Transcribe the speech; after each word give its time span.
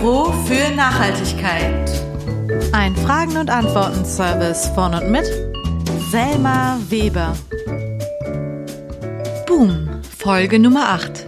Büro 0.00 0.30
für 0.46 0.74
Nachhaltigkeit. 0.74 1.90
Ein 2.72 2.94
Fragen- 2.96 3.38
und 3.38 3.48
Antworten-Service 3.48 4.68
von 4.74 4.92
und 4.94 5.10
mit 5.10 5.24
Selma 6.10 6.78
Weber. 6.90 7.34
Boom, 9.46 9.88
Folge 10.18 10.58
Nummer 10.58 10.90
8. 10.90 11.25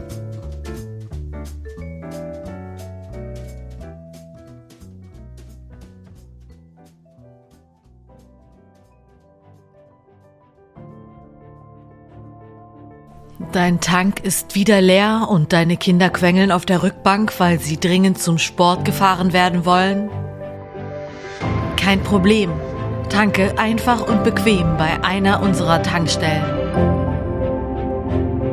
Dein 13.53 13.81
Tank 13.81 14.21
ist 14.25 14.55
wieder 14.55 14.83
leer 14.83 15.27
und 15.31 15.55
deine 15.55 15.79
Kinder 15.79 16.11
quengeln 16.11 16.53
auf 16.53 16.67
der 16.67 16.83
Rückbank, 16.83 17.33
weil 17.39 17.59
sie 17.59 17.81
dringend 17.81 18.19
zum 18.19 18.37
Sport 18.37 18.85
gefahren 18.85 19.33
werden 19.33 19.65
wollen? 19.65 20.11
Kein 21.77 22.03
Problem. 22.03 22.53
Tanke 23.09 23.59
einfach 23.59 24.07
und 24.07 24.23
bequem 24.23 24.77
bei 24.77 25.03
einer 25.03 25.43
unserer 25.43 25.83
Tankstellen. 25.83 26.45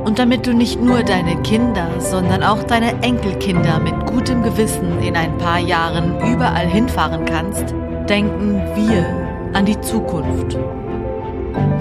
Und 0.06 0.18
damit 0.18 0.48
du 0.48 0.54
nicht 0.54 0.82
nur 0.82 1.04
deine 1.04 1.42
Kinder, 1.42 2.00
sondern 2.00 2.42
auch 2.42 2.64
deine 2.64 3.04
Enkelkinder 3.04 3.80
mit 3.80 4.06
gutem 4.06 4.44
Gewissen 4.44 5.00
in 5.00 5.18
ein 5.18 5.38
paar 5.40 5.60
Jahren 5.60 6.18
überall 6.22 6.68
hinfahren 6.68 7.26
kannst, 7.26 7.76
denken 8.08 8.62
wir 8.76 9.06
an 9.52 9.66
die 9.66 9.82
Zukunft. 9.82 10.58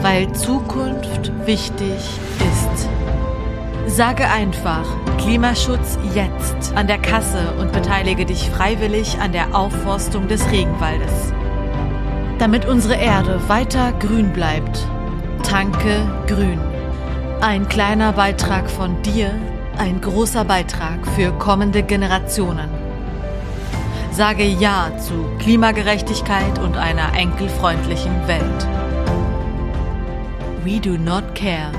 Weil 0.02 0.33
Zukunft 0.33 1.30
wichtig 1.46 2.19
ist. 2.41 2.88
Sage 3.87 4.29
einfach 4.29 4.87
Klimaschutz 5.19 5.98
jetzt 6.15 6.75
an 6.75 6.87
der 6.87 6.98
Kasse 6.98 7.52
und 7.61 7.70
beteilige 7.73 8.25
dich 8.25 8.50
freiwillig 8.50 9.19
an 9.20 9.33
der 9.33 9.55
Aufforstung 9.55 10.27
des 10.27 10.50
Regenwaldes. 10.50 11.33
Damit 12.39 12.64
unsere 12.64 12.95
Erde 12.95 13.41
weiter 13.47 13.92
grün 13.92 14.33
bleibt. 14.33 14.86
Tanke 15.42 16.11
grün. 16.27 16.58
Ein 17.41 17.69
kleiner 17.69 18.12
Beitrag 18.14 18.70
von 18.70 19.00
dir, 19.03 19.31
ein 19.77 20.01
großer 20.01 20.45
Beitrag 20.45 21.06
für 21.14 21.30
kommende 21.33 21.83
Generationen. 21.83 22.70
Sage 24.11 24.45
Ja 24.45 24.97
zu 24.98 25.27
Klimagerechtigkeit 25.41 26.58
und 26.58 26.77
einer 26.77 27.14
enkelfreundlichen 27.17 28.27
Welt. 28.27 28.67
We 30.64 30.80
do 30.80 30.97
not 30.97 31.34
care. 31.34 31.70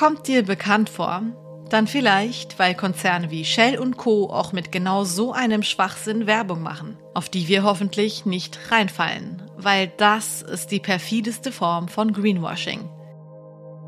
Kommt 0.00 0.28
dir 0.28 0.42
bekannt 0.42 0.88
vor? 0.88 1.20
Dann 1.68 1.86
vielleicht, 1.86 2.58
weil 2.58 2.74
Konzerne 2.74 3.30
wie 3.30 3.44
Shell 3.44 3.78
und 3.78 3.98
Co. 3.98 4.30
auch 4.30 4.54
mit 4.54 4.72
genau 4.72 5.04
so 5.04 5.34
einem 5.34 5.62
Schwachsinn 5.62 6.26
Werbung 6.26 6.62
machen, 6.62 6.96
auf 7.12 7.28
die 7.28 7.48
wir 7.48 7.64
hoffentlich 7.64 8.24
nicht 8.24 8.72
reinfallen, 8.72 9.42
weil 9.58 9.92
das 9.98 10.40
ist 10.40 10.70
die 10.70 10.80
perfideste 10.80 11.52
Form 11.52 11.88
von 11.88 12.14
Greenwashing. 12.14 12.88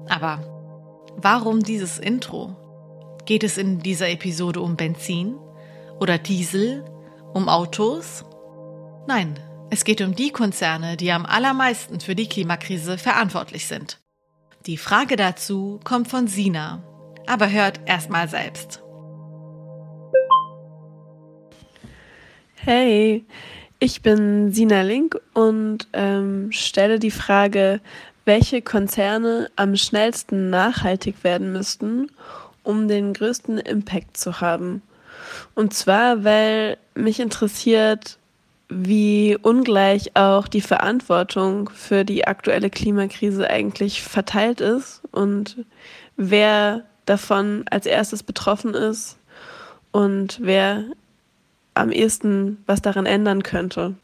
Aber 0.07 1.15
warum 1.17 1.63
dieses 1.63 1.99
Intro? 1.99 2.57
Geht 3.25 3.43
es 3.43 3.57
in 3.57 3.79
dieser 3.79 4.11
Episode 4.11 4.61
um 4.61 4.77
Benzin 4.77 5.39
oder 5.99 6.19
Diesel, 6.19 6.85
um 7.33 7.49
Autos? 7.49 8.27
Nein, 9.07 9.41
es 9.71 9.83
geht 9.83 10.03
um 10.03 10.15
die 10.15 10.31
Konzerne, 10.31 10.99
die 10.99 11.11
am 11.11 11.25
allermeisten 11.25 12.01
für 12.01 12.15
die 12.15 12.29
Klimakrise 12.29 12.99
verantwortlich 12.99 13.67
sind. 13.67 14.02
Die 14.67 14.77
Frage 14.77 15.17
dazu 15.17 15.81
kommt 15.83 16.07
von 16.07 16.29
Sina, 16.29 16.85
aber 17.27 17.51
hört 17.51 17.81
erstmal 17.85 18.29
selbst. 18.29 18.81
Hey, 22.55 23.25
ich 23.81 24.03
bin 24.03 24.53
Sina 24.53 24.83
Link 24.83 25.21
und 25.35 25.89
ähm, 25.93 26.53
stelle 26.53 27.01
die 27.01 27.11
Frage, 27.11 27.81
welche 28.25 28.63
Konzerne 28.63 29.51
am 29.57 29.75
schnellsten 29.75 30.51
nachhaltig 30.51 31.25
werden 31.25 31.53
müssten, 31.53 32.13
um 32.63 32.87
den 32.87 33.15
größten 33.15 33.59
Impact 33.59 34.17
zu 34.17 34.41
haben. 34.41 34.81
Und 35.57 35.75
zwar, 35.75 36.23
weil 36.23 36.79
mich 36.95 37.19
interessiert, 37.19 38.17
wie 38.75 39.37
ungleich 39.41 40.17
auch 40.17 40.49
die 40.49 40.61
Verantwortung 40.61 41.69
für 41.71 42.05
die 42.05 42.27
aktuelle 42.27 42.71
Klimakrise 42.71 43.49
eigentlich 43.49 44.03
verteilt 44.03 44.61
ist 44.61 45.03
und 45.11 45.65
wer 46.17 46.85
davon 47.07 47.65
als 47.71 47.87
erstes 47.87 48.23
betroffen 48.23 48.75
ist 48.75 49.19
und 49.91 50.39
wer 50.41 50.85
am 51.75 51.91
ehesten 51.91 52.63
was 52.67 52.83
daran 52.83 53.07
ändern 53.07 53.43
könnte. 53.43 53.95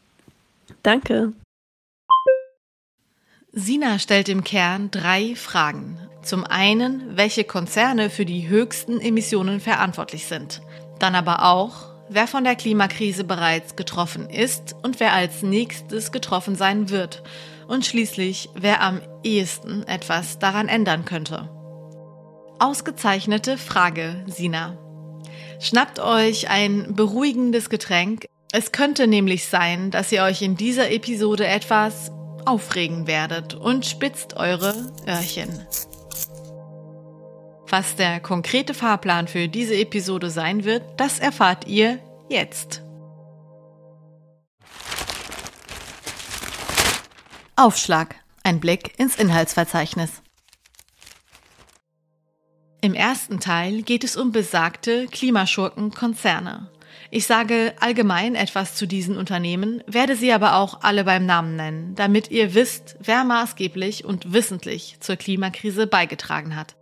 Danke. 0.83 1.33
Sina 3.51 3.97
stellt 3.97 4.29
im 4.29 4.43
Kern 4.43 4.91
drei 4.91 5.35
Fragen. 5.35 5.97
Zum 6.21 6.43
einen, 6.43 7.17
welche 7.17 7.43
Konzerne 7.43 8.09
für 8.09 8.25
die 8.25 8.47
höchsten 8.47 9.01
Emissionen 9.01 9.59
verantwortlich 9.59 10.27
sind. 10.27 10.61
Dann 10.99 11.15
aber 11.15 11.45
auch, 11.45 11.88
wer 12.09 12.27
von 12.27 12.43
der 12.43 12.55
Klimakrise 12.55 13.23
bereits 13.23 13.75
getroffen 13.75 14.29
ist 14.29 14.75
und 14.83 14.99
wer 14.99 15.13
als 15.13 15.43
nächstes 15.43 16.11
getroffen 16.11 16.55
sein 16.55 16.89
wird 16.89 17.23
und 17.67 17.85
schließlich 17.85 18.49
wer 18.55 18.81
am 18.81 19.01
ehesten 19.23 19.83
etwas 19.87 20.39
daran 20.39 20.67
ändern 20.67 21.05
könnte. 21.05 21.49
Ausgezeichnete 22.59 23.57
Frage, 23.57 24.23
Sina. 24.27 24.77
Schnappt 25.59 25.99
euch 25.99 26.49
ein 26.49 26.95
beruhigendes 26.95 27.69
Getränk. 27.69 28.25
Es 28.51 28.71
könnte 28.71 29.07
nämlich 29.07 29.45
sein, 29.45 29.91
dass 29.91 30.11
ihr 30.11 30.23
euch 30.23 30.41
in 30.41 30.55
dieser 30.55 30.91
Episode 30.91 31.45
etwas 31.45 32.11
aufregen 32.45 33.07
werdet 33.07 33.53
und 33.53 33.85
spitzt 33.85 34.35
eure 34.35 34.73
Öhrchen. 35.07 35.49
Was 37.69 37.95
der 37.95 38.19
konkrete 38.19 38.73
Fahrplan 38.73 39.27
für 39.27 39.47
diese 39.47 39.75
Episode 39.75 40.31
sein 40.31 40.63
wird, 40.63 40.81
das 40.97 41.19
erfahrt 41.19 41.67
ihr 41.67 41.99
jetzt. 42.27 42.81
Aufschlag. 47.55 48.15
Ein 48.41 48.59
Blick 48.59 48.97
ins 48.97 49.17
Inhaltsverzeichnis. 49.17 50.23
Im 52.81 52.95
ersten 52.95 53.39
Teil 53.39 53.83
geht 53.83 54.03
es 54.03 54.15
um 54.15 54.31
besagte 54.31 55.05
Klimaschurken-Konzerne. 55.07 56.71
Ich 57.11 57.27
sage 57.27 57.73
allgemein 57.79 58.33
etwas 58.35 58.75
zu 58.75 58.87
diesen 58.87 59.17
Unternehmen, 59.17 59.83
werde 59.85 60.15
sie 60.15 60.31
aber 60.31 60.55
auch 60.55 60.81
alle 60.81 61.03
beim 61.03 61.25
Namen 61.25 61.55
nennen, 61.55 61.95
damit 61.95 62.31
ihr 62.31 62.55
wisst, 62.55 62.95
wer 63.01 63.23
maßgeblich 63.23 64.05
und 64.05 64.31
wissentlich 64.33 64.97
zur 65.01 65.17
Klimakrise 65.17 65.85
beigetragen 65.85 66.55
hat. 66.55 66.78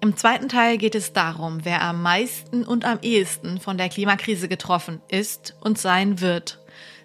Im 0.00 0.16
zweiten 0.16 0.48
Teil 0.48 0.78
geht 0.78 0.94
es 0.94 1.12
darum, 1.12 1.64
wer 1.64 1.82
am 1.82 2.02
meisten 2.02 2.64
und 2.64 2.84
am 2.84 2.98
ehesten 3.02 3.60
von 3.60 3.78
der 3.78 3.88
Klimakrise 3.88 4.48
getroffen 4.48 5.00
ist 5.08 5.56
und 5.60 5.78
sein 5.78 6.20
wird. 6.20 6.60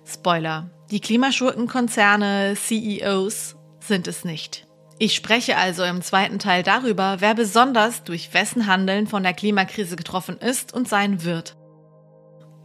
Spoiler. 0.05 0.69
Die 0.91 0.99
Klimaschurkenkonzerne, 0.99 2.55
CEOs 2.55 3.55
sind 3.79 4.07
es 4.07 4.25
nicht. 4.25 4.67
Ich 4.99 5.15
spreche 5.15 5.57
also 5.57 5.83
im 5.83 6.01
zweiten 6.01 6.37
Teil 6.37 6.63
darüber, 6.63 7.17
wer 7.19 7.33
besonders 7.33 8.03
durch 8.03 8.33
wessen 8.33 8.67
Handeln 8.67 9.07
von 9.07 9.23
der 9.23 9.33
Klimakrise 9.33 9.95
getroffen 9.95 10.37
ist 10.37 10.73
und 10.73 10.87
sein 10.87 11.23
wird. 11.23 11.55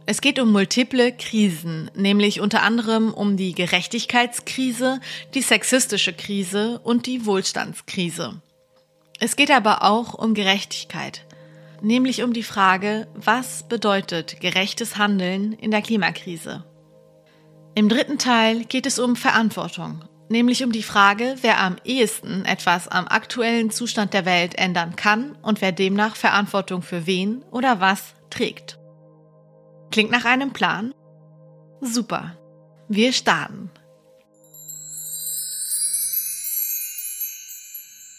Es 0.05 0.21
geht 0.21 0.39
um 0.39 0.51
multiple 0.51 1.11
Krisen, 1.11 1.89
nämlich 1.95 2.39
unter 2.39 2.61
anderem 2.61 3.13
um 3.13 3.37
die 3.37 3.53
Gerechtigkeitskrise, 3.53 5.01
die 5.33 5.41
sexistische 5.41 6.13
Krise 6.13 6.79
und 6.79 7.07
die 7.07 7.25
Wohlstandskrise. 7.25 8.41
Es 9.19 9.35
geht 9.35 9.51
aber 9.51 9.83
auch 9.83 10.13
um 10.13 10.33
Gerechtigkeit, 10.33 11.25
nämlich 11.81 12.21
um 12.23 12.33
die 12.33 12.43
Frage, 12.43 13.07
was 13.15 13.63
bedeutet 13.63 14.39
gerechtes 14.39 14.97
Handeln 14.97 15.53
in 15.53 15.71
der 15.71 15.81
Klimakrise. 15.81 16.63
Im 17.73 17.89
dritten 17.89 18.17
Teil 18.17 18.65
geht 18.65 18.85
es 18.85 18.99
um 18.99 19.15
Verantwortung, 19.15 20.03
nämlich 20.29 20.63
um 20.63 20.71
die 20.71 20.83
Frage, 20.83 21.35
wer 21.41 21.59
am 21.59 21.77
ehesten 21.83 22.45
etwas 22.45 22.87
am 22.87 23.07
aktuellen 23.07 23.71
Zustand 23.71 24.13
der 24.13 24.25
Welt 24.25 24.55
ändern 24.55 24.95
kann 24.95 25.35
und 25.41 25.61
wer 25.61 25.71
demnach 25.71 26.15
Verantwortung 26.15 26.81
für 26.81 27.07
wen 27.07 27.43
oder 27.51 27.79
was 27.79 28.13
trägt. 28.29 28.79
Klingt 29.91 30.11
nach 30.11 30.25
einem 30.25 30.53
Plan? 30.53 30.93
Super. 31.81 32.37
Wir 32.87 33.13
starten. 33.13 33.69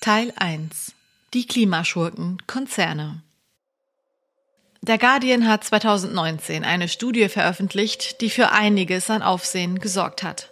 Teil 0.08 0.32
1 0.37 0.94
Die 1.34 1.46
Klimaschurken 1.46 2.38
Konzerne 2.46 3.20
Der 4.81 4.96
Guardian 4.96 5.46
hat 5.46 5.64
2019 5.64 6.64
eine 6.64 6.88
Studie 6.88 7.28
veröffentlicht, 7.28 8.22
die 8.22 8.31
für 8.31 8.50
einiges 8.50 9.10
an 9.10 9.20
Aufsehen 9.20 9.81
gesorgt 9.81 10.22
hat. 10.22 10.50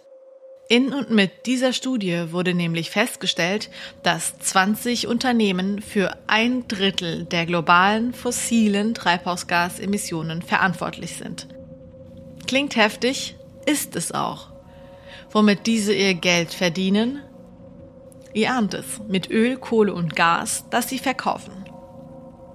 In 0.69 0.93
und 0.93 1.09
mit 1.09 1.47
dieser 1.47 1.73
Studie 1.73 2.25
wurde 2.31 2.53
nämlich 2.53 2.91
festgestellt, 2.91 3.71
dass 4.03 4.37
20 4.37 5.07
Unternehmen 5.07 5.81
für 5.81 6.15
ein 6.27 6.67
Drittel 6.67 7.25
der 7.25 7.47
globalen 7.47 8.13
fossilen 8.13 8.93
Treibhausgasemissionen 8.93 10.43
verantwortlich 10.43 11.15
sind. 11.15 11.47
Klingt 12.45 12.75
heftig, 12.75 13.35
ist 13.65 13.95
es 13.95 14.11
auch. 14.11 14.49
Womit 15.31 15.65
diese 15.65 15.95
ihr 15.95 16.13
Geld 16.13 16.53
verdienen? 16.53 17.23
Ihr 18.37 18.53
ahnt 18.53 18.75
es, 18.75 18.85
mit 19.07 19.31
Öl, 19.31 19.57
Kohle 19.57 19.91
und 19.95 20.15
Gas, 20.15 20.65
das 20.69 20.87
sie 20.87 20.99
verkaufen. 20.99 21.65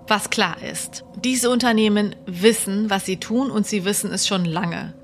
Was 0.06 0.30
klar 0.30 0.62
ist, 0.62 1.02
diese 1.24 1.50
Unternehmen 1.50 2.14
wissen, 2.24 2.88
was 2.88 3.04
sie 3.04 3.16
tun 3.16 3.50
und 3.50 3.66
sie 3.66 3.84
wissen 3.84 4.12
es 4.12 4.28
schon 4.28 4.44
lange. 4.44 4.94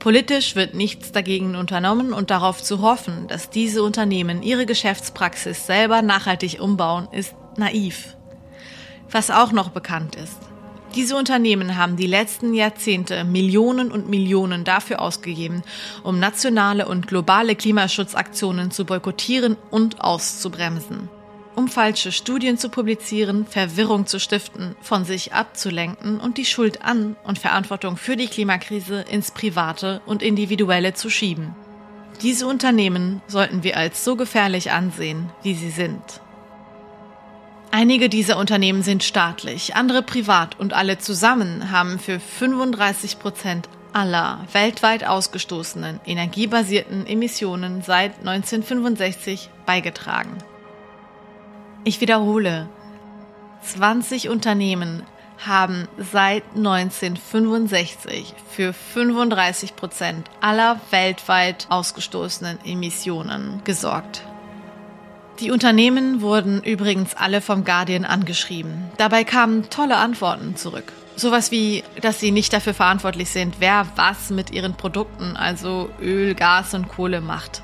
Politisch 0.00 0.56
wird 0.56 0.74
nichts 0.74 1.12
dagegen 1.12 1.54
unternommen 1.54 2.12
und 2.12 2.32
darauf 2.32 2.60
zu 2.60 2.80
hoffen, 2.82 3.28
dass 3.28 3.48
diese 3.48 3.84
Unternehmen 3.84 4.42
ihre 4.42 4.66
Geschäftspraxis 4.66 5.68
selber 5.68 6.02
nachhaltig 6.02 6.60
umbauen, 6.60 7.06
ist 7.12 7.36
naiv. 7.56 8.16
Was 9.12 9.30
auch 9.30 9.52
noch 9.52 9.68
bekannt 9.68 10.16
ist. 10.16 10.40
Diese 10.94 11.16
Unternehmen 11.16 11.76
haben 11.76 11.96
die 11.96 12.06
letzten 12.06 12.54
Jahrzehnte 12.54 13.24
Millionen 13.24 13.90
und 13.90 14.08
Millionen 14.08 14.64
dafür 14.64 15.00
ausgegeben, 15.00 15.62
um 16.02 16.20
nationale 16.20 16.86
und 16.86 17.08
globale 17.08 17.56
Klimaschutzaktionen 17.56 18.70
zu 18.70 18.84
boykottieren 18.84 19.56
und 19.70 20.00
auszubremsen 20.00 21.08
um 21.56 21.68
falsche 21.68 22.12
Studien 22.12 22.58
zu 22.58 22.68
publizieren, 22.68 23.46
Verwirrung 23.46 24.06
zu 24.06 24.18
stiften, 24.18 24.74
von 24.80 25.04
sich 25.04 25.32
abzulenken 25.32 26.20
und 26.20 26.38
die 26.38 26.44
Schuld 26.44 26.82
an 26.82 27.16
und 27.24 27.38
Verantwortung 27.38 27.96
für 27.96 28.16
die 28.16 28.26
Klimakrise 28.26 29.04
ins 29.10 29.30
Private 29.30 30.00
und 30.06 30.22
Individuelle 30.22 30.94
zu 30.94 31.10
schieben. 31.10 31.54
Diese 32.22 32.46
Unternehmen 32.46 33.22
sollten 33.26 33.62
wir 33.62 33.76
als 33.76 34.04
so 34.04 34.16
gefährlich 34.16 34.70
ansehen, 34.70 35.30
wie 35.42 35.54
sie 35.54 35.70
sind. 35.70 36.00
Einige 37.70 38.08
dieser 38.08 38.38
Unternehmen 38.38 38.82
sind 38.82 39.02
staatlich, 39.02 39.74
andere 39.74 40.02
privat 40.02 40.58
und 40.60 40.72
alle 40.72 40.98
zusammen 40.98 41.70
haben 41.70 41.98
für 41.98 42.20
35 42.20 43.18
Prozent 43.18 43.68
aller 43.92 44.44
weltweit 44.52 45.06
ausgestoßenen 45.06 46.00
energiebasierten 46.04 47.06
Emissionen 47.06 47.82
seit 47.82 48.18
1965 48.18 49.50
beigetragen. 49.66 50.38
Ich 51.84 52.00
wiederhole, 52.00 52.68
20 53.62 54.28
Unternehmen 54.28 55.02
haben 55.46 55.88
seit 55.98 56.44
1965 56.56 58.34
für 58.50 58.72
35 58.72 59.76
Prozent 59.76 60.30
aller 60.40 60.80
weltweit 60.90 61.66
ausgestoßenen 61.70 62.58
Emissionen 62.64 63.62
gesorgt. 63.64 64.24
Die 65.40 65.50
Unternehmen 65.50 66.20
wurden 66.20 66.62
übrigens 66.62 67.14
alle 67.14 67.40
vom 67.40 67.64
Guardian 67.64 68.04
angeschrieben. 68.04 68.90
Dabei 68.98 69.24
kamen 69.24 69.68
tolle 69.68 69.96
Antworten 69.96 70.54
zurück. 70.54 70.92
Sowas 71.16 71.50
wie, 71.50 71.82
dass 72.00 72.20
sie 72.20 72.30
nicht 72.30 72.52
dafür 72.52 72.74
verantwortlich 72.74 73.30
sind, 73.30 73.56
wer 73.58 73.86
was 73.96 74.30
mit 74.30 74.52
ihren 74.52 74.74
Produkten, 74.74 75.36
also 75.36 75.90
Öl, 76.00 76.34
Gas 76.34 76.74
und 76.74 76.88
Kohle 76.88 77.20
macht. 77.20 77.62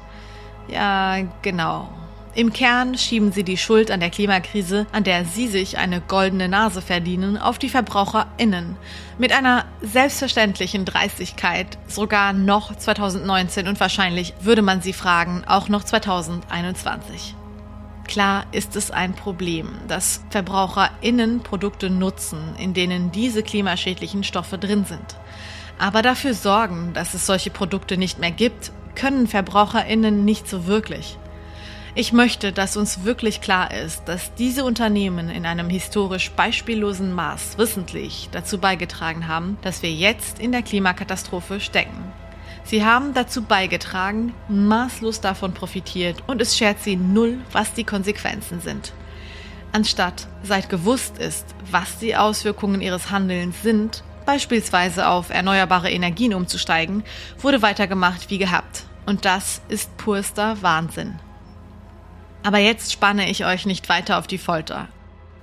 Ja, 0.69 1.19
genau. 1.43 1.88
Im 2.34 2.52
Kern 2.52 2.96
schieben 2.96 3.32
sie 3.32 3.43
die 3.43 3.56
Schuld 3.56 3.90
an 3.90 3.99
der 3.99 4.11
Klimakrise, 4.11 4.87
an 4.93 5.02
der 5.02 5.25
sie 5.25 5.49
sich 5.49 5.78
eine 5.78 6.00
goldene 6.00 6.49
Nase 6.49 6.81
verdienen, 6.81 7.37
auf 7.37 7.58
die 7.58 7.69
VerbraucherInnen. 7.69 8.76
Mit 9.19 9.32
einer 9.32 9.64
selbstverständlichen 9.82 10.84
Dreistigkeit, 10.84 11.78
sogar 11.88 12.32
noch 12.32 12.76
2019 12.76 13.66
und 13.66 13.81
wahrscheinlich 13.81 14.34
würde 14.40 14.62
man 14.62 14.81
sie 14.81 14.93
fragen, 14.93 15.43
auch 15.46 15.69
noch 15.69 15.82
2021. 15.82 17.34
Klar 18.10 18.44
ist 18.50 18.74
es 18.74 18.90
ein 18.90 19.14
Problem, 19.14 19.68
dass 19.86 20.24
VerbraucherInnen 20.30 21.44
Produkte 21.44 21.90
nutzen, 21.90 22.56
in 22.58 22.74
denen 22.74 23.12
diese 23.12 23.44
klimaschädlichen 23.44 24.24
Stoffe 24.24 24.58
drin 24.58 24.84
sind. 24.84 25.14
Aber 25.78 26.02
dafür 26.02 26.34
sorgen, 26.34 26.92
dass 26.92 27.14
es 27.14 27.24
solche 27.24 27.50
Produkte 27.50 27.96
nicht 27.96 28.18
mehr 28.18 28.32
gibt, 28.32 28.72
können 28.96 29.28
VerbraucherInnen 29.28 30.24
nicht 30.24 30.48
so 30.48 30.66
wirklich. 30.66 31.18
Ich 31.94 32.12
möchte, 32.12 32.50
dass 32.50 32.76
uns 32.76 33.04
wirklich 33.04 33.40
klar 33.40 33.72
ist, 33.72 34.02
dass 34.06 34.34
diese 34.34 34.64
Unternehmen 34.64 35.28
in 35.30 35.46
einem 35.46 35.70
historisch 35.70 36.32
beispiellosen 36.32 37.12
Maß 37.12 37.58
wissentlich 37.58 38.28
dazu 38.32 38.58
beigetragen 38.58 39.28
haben, 39.28 39.56
dass 39.62 39.84
wir 39.84 39.92
jetzt 39.92 40.40
in 40.40 40.50
der 40.50 40.62
Klimakatastrophe 40.62 41.60
stecken. 41.60 42.10
Sie 42.64 42.84
haben 42.84 43.14
dazu 43.14 43.42
beigetragen, 43.42 44.34
maßlos 44.48 45.20
davon 45.20 45.54
profitiert 45.54 46.22
und 46.26 46.40
es 46.40 46.56
schert 46.56 46.80
sie 46.82 46.96
null, 46.96 47.38
was 47.52 47.74
die 47.74 47.84
Konsequenzen 47.84 48.60
sind. 48.60 48.92
Anstatt 49.72 50.26
seit 50.42 50.68
gewusst 50.68 51.18
ist, 51.18 51.46
was 51.70 51.98
die 51.98 52.16
Auswirkungen 52.16 52.80
ihres 52.80 53.10
Handelns 53.10 53.62
sind, 53.62 54.02
beispielsweise 54.26 55.08
auf 55.08 55.30
erneuerbare 55.30 55.90
Energien 55.90 56.34
umzusteigen, 56.34 57.04
wurde 57.38 57.62
weitergemacht 57.62 58.30
wie 58.30 58.38
gehabt. 58.38 58.84
Und 59.06 59.24
das 59.24 59.62
ist 59.68 59.96
purster 59.96 60.60
Wahnsinn. 60.62 61.18
Aber 62.42 62.58
jetzt 62.58 62.92
spanne 62.92 63.28
ich 63.28 63.44
euch 63.44 63.66
nicht 63.66 63.88
weiter 63.88 64.18
auf 64.18 64.26
die 64.26 64.38
Folter. 64.38 64.88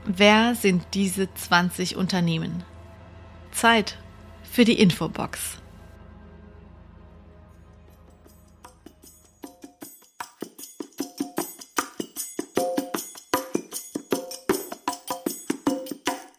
Wer 0.05 0.55
sind 0.55 0.83
diese 0.93 1.33
20 1.33 1.95
Unternehmen? 1.95 2.63
Zeit 3.51 3.97
für 4.49 4.65
die 4.65 4.79
Infobox. 4.79 5.57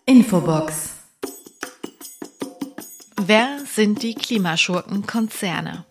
Infobox. 0.09 0.95
Wer 3.21 3.59
sind 3.67 4.03
die 4.03 4.15
Klimaschurken-Konzerne? 4.15 5.85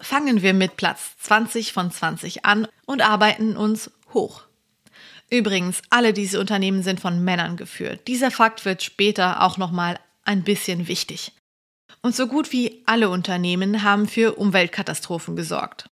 Fangen 0.00 0.42
wir 0.42 0.54
mit 0.54 0.76
Platz 0.76 1.12
20 1.20 1.72
von 1.72 1.92
20 1.92 2.44
an 2.44 2.66
und 2.86 3.00
arbeiten 3.00 3.56
uns 3.56 3.92
hoch. 4.12 4.42
Übrigens, 5.30 5.82
alle 5.90 6.12
diese 6.12 6.40
Unternehmen 6.40 6.82
sind 6.82 6.98
von 6.98 7.22
Männern 7.22 7.56
geführt. 7.56 8.08
Dieser 8.08 8.32
Fakt 8.32 8.64
wird 8.64 8.82
später 8.82 9.42
auch 9.42 9.56
nochmal 9.56 10.00
ein 10.24 10.42
bisschen 10.42 10.88
wichtig. 10.88 11.30
Und 12.02 12.16
so 12.16 12.26
gut 12.26 12.50
wie 12.50 12.82
alle 12.86 13.08
Unternehmen 13.08 13.84
haben 13.84 14.08
für 14.08 14.34
Umweltkatastrophen 14.34 15.36
gesorgt. 15.36 15.89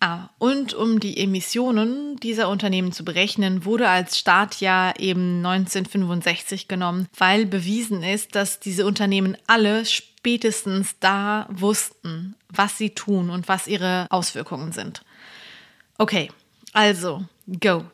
Ah, 0.00 0.28
und 0.38 0.74
um 0.74 1.00
die 1.00 1.18
Emissionen 1.18 2.16
dieser 2.18 2.48
Unternehmen 2.48 2.92
zu 2.92 3.04
berechnen, 3.04 3.64
wurde 3.64 3.88
als 3.88 4.16
Startjahr 4.16 5.00
eben 5.00 5.44
1965 5.44 6.68
genommen, 6.68 7.08
weil 7.16 7.46
bewiesen 7.46 8.04
ist, 8.04 8.36
dass 8.36 8.60
diese 8.60 8.86
Unternehmen 8.86 9.36
alle 9.48 9.84
spätestens 9.84 10.94
da 11.00 11.48
wussten, 11.50 12.36
was 12.48 12.78
sie 12.78 12.90
tun 12.90 13.28
und 13.28 13.48
was 13.48 13.66
ihre 13.66 14.06
Auswirkungen 14.10 14.70
sind. 14.70 15.02
Okay, 15.96 16.30
also, 16.72 17.24
go. 17.60 17.84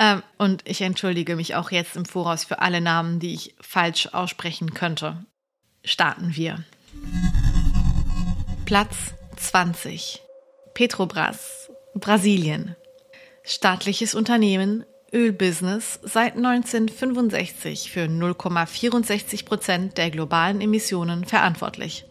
Ähm, 0.00 0.22
und 0.36 0.62
ich 0.66 0.80
entschuldige 0.80 1.36
mich 1.36 1.54
auch 1.54 1.70
jetzt 1.70 1.94
im 1.94 2.06
Voraus 2.06 2.44
für 2.44 2.58
alle 2.58 2.80
Namen, 2.80 3.20
die 3.20 3.34
ich 3.34 3.54
falsch 3.60 4.08
aussprechen 4.08 4.74
könnte. 4.74 5.24
Starten 5.84 6.34
wir. 6.34 6.64
Platz 8.64 9.14
20. 9.36 10.23
Petrobras, 10.74 11.70
Brasilien. 11.94 12.74
Staatliches 13.44 14.16
Unternehmen, 14.16 14.84
Ölbusiness, 15.12 16.00
seit 16.02 16.34
1965 16.36 17.92
für 17.92 18.06
0,64 18.06 19.44
Prozent 19.44 19.96
der 19.96 20.10
globalen 20.10 20.60
Emissionen 20.60 21.24
verantwortlich. 21.24 22.06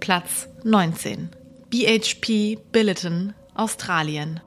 Platz 0.00 0.48
19. 0.64 1.30
BHP 1.70 2.58
Billiton, 2.72 3.34
Australien. 3.54 4.40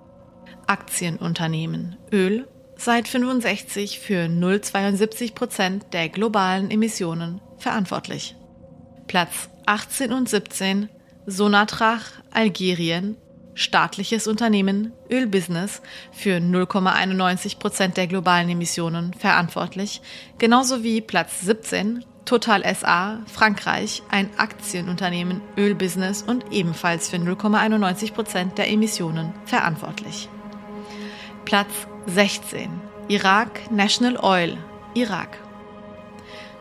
Aktienunternehmen, 0.65 1.95
Öl, 2.11 2.45
seit 2.75 3.07
65 3.07 3.99
für 4.01 4.25
0,72 4.25 5.33
Prozent 5.33 5.85
der 5.93 6.09
globalen 6.09 6.69
Emissionen 6.69 7.39
verantwortlich. 7.57 8.35
Platz 9.07 9.49
18 9.65 10.11
und 10.11 10.27
17 10.27 10.89
Sonatrach, 11.29 12.05
Algerien, 12.31 13.17
staatliches 13.53 14.27
Unternehmen, 14.27 14.93
Ölbusiness, 15.11 15.81
für 16.13 16.37
0,91 16.37 17.59
Prozent 17.59 17.97
der 17.97 18.07
globalen 18.07 18.47
Emissionen 18.47 19.13
verantwortlich, 19.13 20.01
genauso 20.37 20.83
wie 20.83 21.01
Platz 21.01 21.41
17, 21.41 22.05
Total 22.23 22.63
SA, 22.73 23.19
Frankreich, 23.25 24.03
ein 24.09 24.29
Aktienunternehmen, 24.37 25.41
Ölbusiness 25.57 26.21
und 26.21 26.45
ebenfalls 26.53 27.09
für 27.09 27.17
0,91 27.17 28.13
Prozent 28.13 28.57
der 28.57 28.69
Emissionen 28.69 29.33
verantwortlich. 29.45 30.29
Platz 31.43 31.87
16, 32.05 32.69
Irak 33.09 33.69
National 33.69 34.17
Oil, 34.23 34.57
Irak. 34.93 35.37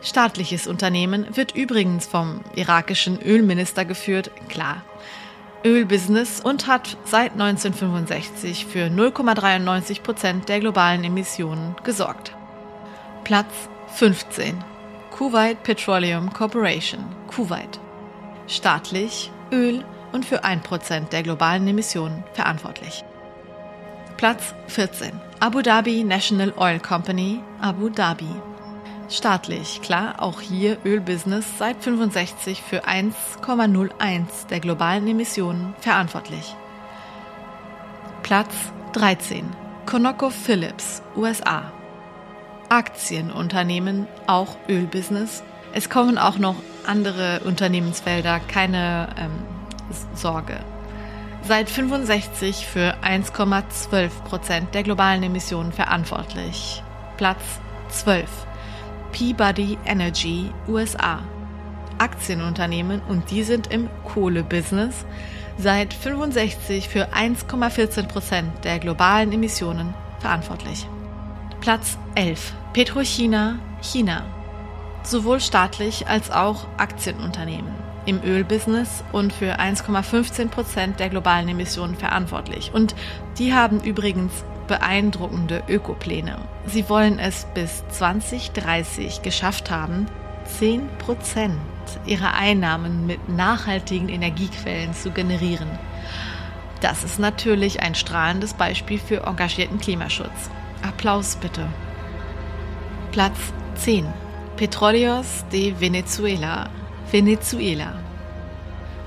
Staatliches 0.06 0.68
Unternehmen 0.68 1.26
wird 1.36 1.56
übrigens 1.56 2.06
vom 2.06 2.42
irakischen 2.54 3.20
Ölminister 3.20 3.84
geführt, 3.84 4.30
klar. 4.48 4.84
Ölbusiness 5.64 6.40
und 6.40 6.68
hat 6.68 6.96
seit 7.04 7.32
1965 7.32 8.66
für 8.66 8.86
0,93 8.86 10.02
Prozent 10.02 10.48
der 10.48 10.60
globalen 10.60 11.02
Emissionen 11.02 11.74
gesorgt. 11.82 12.36
Platz 13.24 13.52
15. 13.96 14.62
Kuwait 15.10 15.64
Petroleum 15.64 16.32
Corporation, 16.32 17.04
Kuwait. 17.26 17.80
Staatlich, 18.46 19.32
Öl 19.50 19.84
und 20.12 20.24
für 20.24 20.44
1% 20.44 21.08
der 21.08 21.24
globalen 21.24 21.66
Emissionen 21.66 22.22
verantwortlich. 22.32 23.02
Platz 24.16 24.54
14. 24.68 25.20
Abu 25.40 25.62
Dhabi 25.62 26.04
National 26.04 26.52
Oil 26.56 26.78
Company, 26.78 27.40
Abu 27.60 27.88
Dhabi. 27.88 28.30
Staatlich, 29.08 29.82
klar, 29.82 30.16
auch 30.18 30.40
hier 30.40 30.78
Ölbusiness 30.84 31.46
seit 31.58 31.82
65 31.82 32.60
für 32.60 32.84
1,01 32.86 34.48
der 34.50 34.58
globalen 34.58 35.06
Emissionen 35.06 35.74
verantwortlich. 35.78 36.56
Platz 38.24 38.52
13. 38.94 39.44
ConocoPhillips, 39.86 41.02
USA. 41.14 41.70
Aktienunternehmen, 42.68 44.08
auch 44.26 44.56
Ölbusiness. 44.68 45.44
Es 45.72 45.88
kommen 45.88 46.18
auch 46.18 46.38
noch 46.38 46.56
andere 46.84 47.42
Unternehmensfelder, 47.44 48.40
keine 48.40 49.08
ähm, 49.16 49.30
Sorge. 50.14 50.58
Seit 51.44 51.70
65 51.70 52.66
für 52.66 52.96
1,12 53.04 54.08
Prozent 54.28 54.74
der 54.74 54.82
globalen 54.82 55.22
Emissionen 55.22 55.70
verantwortlich. 55.70 56.82
Platz 57.16 57.60
12. 57.90 58.28
Peabody 59.16 59.78
Energy 59.86 60.50
USA. 60.68 61.20
Aktienunternehmen 61.96 63.00
und 63.08 63.30
die 63.30 63.44
sind 63.44 63.72
im 63.72 63.88
Kohlebusiness 64.04 65.06
seit 65.56 65.94
65 65.94 66.90
für 66.90 67.14
1,14 67.14 68.08
Prozent 68.08 68.64
der 68.64 68.78
globalen 68.78 69.32
Emissionen 69.32 69.94
verantwortlich. 70.18 70.86
Platz 71.62 71.96
11. 72.14 72.52
Petrochina, 72.74 73.58
China. 73.80 74.22
Sowohl 75.02 75.40
staatlich 75.40 76.06
als 76.08 76.30
auch 76.30 76.66
Aktienunternehmen 76.76 77.72
im 78.04 78.22
Ölbusiness 78.22 79.02
und 79.12 79.32
für 79.32 79.58
1,15 79.58 80.48
Prozent 80.48 81.00
der 81.00 81.08
globalen 81.08 81.48
Emissionen 81.48 81.96
verantwortlich. 81.96 82.70
Und 82.74 82.94
die 83.38 83.54
haben 83.54 83.80
übrigens 83.80 84.44
beeindruckende 84.66 85.62
Ökopläne. 85.68 86.38
Sie 86.66 86.88
wollen 86.88 87.18
es 87.18 87.46
bis 87.54 87.84
2030 87.88 89.22
geschafft 89.22 89.70
haben, 89.70 90.06
10 90.58 90.88
Prozent 90.98 91.58
ihrer 92.04 92.34
Einnahmen 92.34 93.06
mit 93.06 93.28
nachhaltigen 93.28 94.08
Energiequellen 94.08 94.94
zu 94.94 95.10
generieren. 95.10 95.68
Das 96.80 97.04
ist 97.04 97.18
natürlich 97.18 97.80
ein 97.82 97.94
strahlendes 97.94 98.54
Beispiel 98.54 98.98
für 98.98 99.26
engagierten 99.26 99.78
Klimaschutz. 99.78 100.50
Applaus 100.82 101.36
bitte. 101.36 101.66
Platz 103.12 103.38
10. 103.76 104.06
Petróleos 104.56 105.44
de 105.52 105.74
Venezuela, 105.80 106.68
Venezuela. 107.10 107.98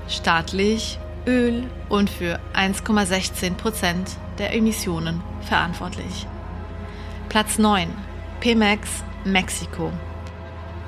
Staatlich 0.08 0.98
Öl 1.26 1.64
und 1.88 2.10
für 2.10 2.40
1,16 2.54 3.54
Prozent 3.54 4.10
der 4.40 4.52
Emissionen 4.54 5.22
verantwortlich. 5.42 6.26
Platz 7.28 7.58
9. 7.58 7.88
Pemex, 8.40 9.04
Mexiko. 9.24 9.92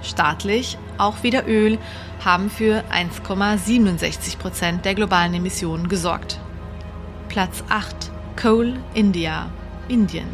Staatlich 0.02 0.78
auch 0.98 1.22
wieder 1.22 1.46
Öl 1.46 1.78
haben 2.24 2.50
für 2.50 2.82
1,67 2.90 4.38
Prozent 4.38 4.84
der 4.84 4.96
globalen 4.96 5.34
Emissionen 5.34 5.88
gesorgt. 5.88 6.40
Platz 7.28 7.62
8. 7.68 8.10
Coal 8.36 8.74
India, 8.94 9.50
Indien 9.86 10.26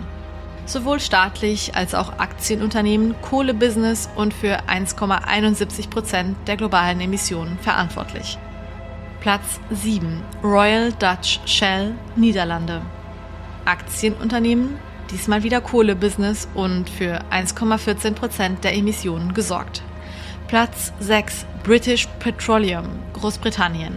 sowohl 0.69 1.01
staatlich 1.01 1.75
als 1.75 1.95
auch 1.95 2.19
Aktienunternehmen, 2.19 3.15
Kohlebusiness 3.23 4.09
und 4.15 4.35
für 4.35 4.61
1,71 4.69 5.89
Prozent 5.89 6.37
der 6.47 6.57
globalen 6.57 7.01
Emissionen 7.01 7.59
verantwortlich. 7.59 8.39
Platz 9.21 9.61
7 9.71 10.23
Royal 10.45 10.93
Dutch 10.93 11.41
Shell 11.45 11.95
Niederlande. 12.17 12.83
Aktienunternehmen, 13.69 14.79
diesmal 15.11 15.43
wieder 15.43 15.61
Kohlebusiness 15.61 16.49
und 16.55 16.89
für 16.89 17.23
1,14 17.31 18.15
Prozent 18.15 18.65
der 18.65 18.75
Emissionen 18.75 19.35
gesorgt. 19.35 19.83
Platz 20.47 20.95
6 21.01 21.45
British 21.65 22.09
Petroleum 22.19 22.87
Großbritannien. 23.13 23.95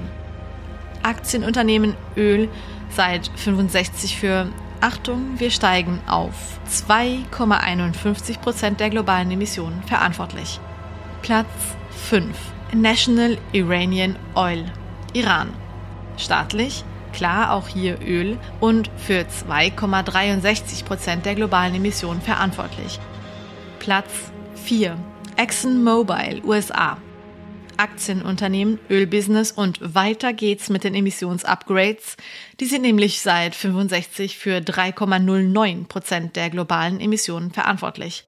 Aktienunternehmen 1.04 1.96
Öl 2.18 2.50
seit 2.90 3.32
65 3.38 4.18
für 4.18 4.50
Achtung, 4.82 5.40
wir 5.40 5.52
steigen 5.52 6.02
auf 6.06 6.60
2,51 6.70 8.40
Prozent 8.40 8.82
der 8.82 8.90
globalen 8.90 9.32
Emissionen 9.32 9.82
verantwortlich. 9.84 10.60
Platz 11.22 11.48
5. 12.10 12.28
National 12.74 13.38
Iranian 13.54 14.18
Oil. 14.36 14.66
Iran. 15.14 15.54
Staatlich, 16.18 16.84
klar 17.14 17.54
auch 17.54 17.68
hier 17.68 18.00
Öl 18.02 18.38
und 18.60 18.90
für 18.98 19.22
2,63 19.22 20.86
Prozent 20.86 21.26
der 21.26 21.36
globalen 21.36 21.76
Emissionen 21.76 22.22
verantwortlich. 22.22 23.00
Platz 23.80 24.32
4. 24.66 24.98
ExxonMobil, 25.38 26.42
USA. 26.44 26.98
Aktienunternehmen, 27.78 28.80
Ölbusiness 28.90 29.52
und 29.52 29.96
weiter 29.96 30.34
geht's 30.34 30.70
mit 30.70 30.84
den 30.84 30.94
Emissionsupgrades. 30.94 32.16
Die 32.60 32.66
sind 32.66 32.84
nämlich 32.84 33.22
seit 33.22 33.56
65 33.56 34.38
für 34.38 34.58
3,09 34.58 35.88
Prozent 35.88 36.36
der 36.36 36.52
globalen 36.52 37.00
Emissionen 37.00 37.52
verantwortlich. 37.52 38.28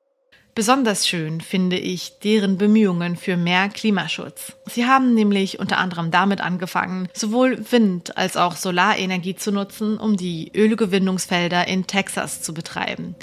Besonders 0.56 1.08
schön 1.08 1.42
finde 1.42 1.80
ich 1.80 2.20
deren 2.20 2.60
Bemühungen 2.60 3.16
für 3.16 3.38
mehr 3.38 3.70
Klimaschutz. 3.70 4.54
Sie 4.68 4.86
haben 4.86 5.16
nämlich 5.16 5.60
unter 5.60 5.80
anderem 5.80 6.12
damit 6.12 6.42
angefangen, 6.42 7.10
sowohl 7.12 7.72
Wind- 7.72 8.18
als 8.18 8.38
auch 8.38 8.56
Solarenergie 8.56 9.36
zu 9.36 9.52
nutzen, 9.52 9.98
um 9.98 10.16
die 10.16 10.52
Ölgewinnungsfelder 10.56 11.68
in 11.68 11.88
Texas 11.88 12.44
zu 12.44 12.54
betreiben. 12.54 13.16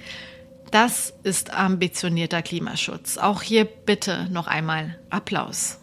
Das 0.72 1.14
ist 1.22 1.52
ambitionierter 1.52 2.42
Klimaschutz. 2.42 3.16
Auch 3.16 3.42
hier 3.42 3.64
bitte 3.64 4.26
noch 4.30 4.48
einmal 4.48 4.98
Applaus. 5.08 5.78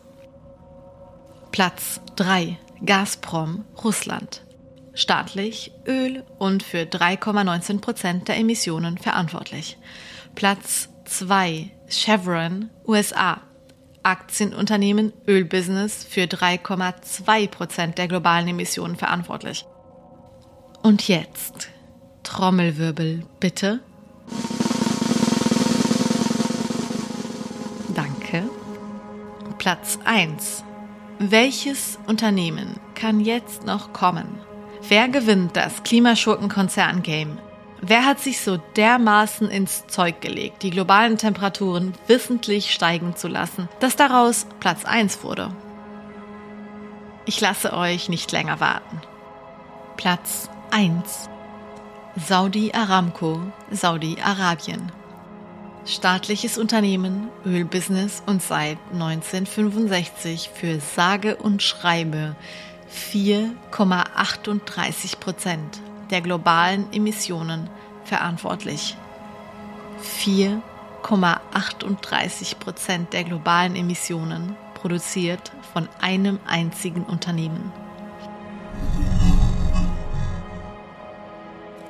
Platz 1.52 2.02
3 2.18 2.58
Gazprom 2.86 3.64
Russland. 3.84 4.44
Staatlich 4.94 5.72
Öl 5.88 6.26
und 6.40 6.64
für 6.64 6.82
3,19 6.82 7.80
Prozent 7.80 8.28
der 8.28 8.38
Emissionen 8.38 8.98
verantwortlich. 8.98 9.78
Platz 10.36 10.90
2 11.08 11.72
Chevron 11.90 12.70
USA. 12.86 13.42
Aktienunternehmen 14.04 15.12
Ölbusiness 15.28 16.06
für 16.06 16.24
3,2 16.24 17.50
Prozent 17.50 17.98
der 17.98 18.08
globalen 18.08 18.48
Emissionen 18.48 18.96
verantwortlich. 18.96 19.66
Und 20.82 21.08
jetzt 21.08 21.70
Trommelwirbel 22.24 23.26
bitte. 23.40 23.82
Danke. 27.94 28.50
Platz 29.58 30.00
1 30.06 30.64
welches 31.20 31.98
Unternehmen 32.06 32.80
kann 32.94 33.20
jetzt 33.20 33.66
noch 33.66 33.92
kommen? 33.92 34.28
Wer 34.88 35.10
gewinnt 35.10 35.58
das 35.58 35.82
Klimaschurken-Konzern-Game? 35.82 37.40
Wer 37.82 38.06
hat 38.06 38.20
sich 38.20 38.42
so 38.42 38.58
dermaßen 38.76 39.50
ins 39.50 39.88
Zeug 39.88 40.22
gelegt, 40.22 40.64
die 40.64 40.72
globalen 40.72 41.18
Temperaturen 41.18 41.94
wissentlich 42.08 42.74
steigen 42.74 43.16
zu 43.16 43.28
lassen, 43.28 43.70
dass 43.80 43.96
daraus 43.96 44.48
Platz 44.60 44.84
1 44.84 45.24
wurde? 45.24 45.52
Ich 47.26 47.40
lasse 47.40 47.74
euch 47.74 48.10
nicht 48.10 48.32
länger 48.32 48.60
warten. 48.60 49.02
Platz 49.96 50.50
1 50.72 51.30
Saudi 52.16 52.72
Aramco, 52.74 53.42
Saudi-Arabien 53.70 54.92
staatliches 55.88 56.58
Unternehmen, 56.58 57.30
Ölbusiness 57.46 58.22
und 58.26 58.42
seit 58.44 58.78
1965 58.92 60.50
für 60.54 60.80
sage 60.80 61.38
und 61.38 61.64
schreibe 61.64 62.36
4,38 63.14 65.20
Prozent 65.20 65.82
der 66.12 66.22
globalen 66.22 66.92
Emissionen 66.92 67.70
verantwortlich. 68.04 68.98
4,38 70.24 72.58
Prozent 72.58 73.14
der 73.14 73.24
globalen 73.24 73.76
Emissionen 73.76 74.56
produziert 74.74 75.52
von 75.74 75.88
einem 76.00 76.40
einzigen 76.46 77.04
Unternehmen. 77.04 77.72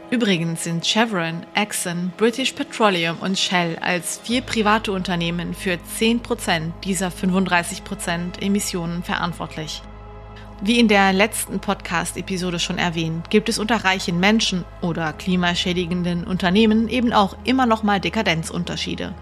Übrigens 0.10 0.64
sind 0.64 0.86
Chevron, 0.86 1.46
Exxon, 1.54 2.14
British 2.16 2.54
Petroleum 2.54 3.18
und 3.18 3.38
Shell 3.38 3.78
als 3.82 4.22
vier 4.24 4.42
private 4.42 4.94
Unternehmen 4.94 5.54
für 5.54 5.78
10% 6.00 6.72
dieser 6.86 7.10
35% 7.10 8.42
Emissionen 8.42 9.04
verantwortlich. 9.04 9.82
Wie 10.60 10.80
in 10.80 10.88
der 10.88 11.14
letzten 11.14 11.60
Podcast-Episode 11.60 12.58
schon 12.58 12.80
erwähnt, 12.80 13.30
gibt 13.30 13.48
es 13.48 13.60
unter 13.60 13.84
reichen 13.84 14.20
Menschen 14.20 14.66
oder 14.82 15.14
klimaschädigenden 15.14 16.24
Unternehmen 16.24 16.88
eben 16.88 17.14
auch 17.14 17.38
immer 17.44 17.68
noch 17.68 17.84
mal 17.84 18.00
Dekadenzunterschiede. 18.00 19.14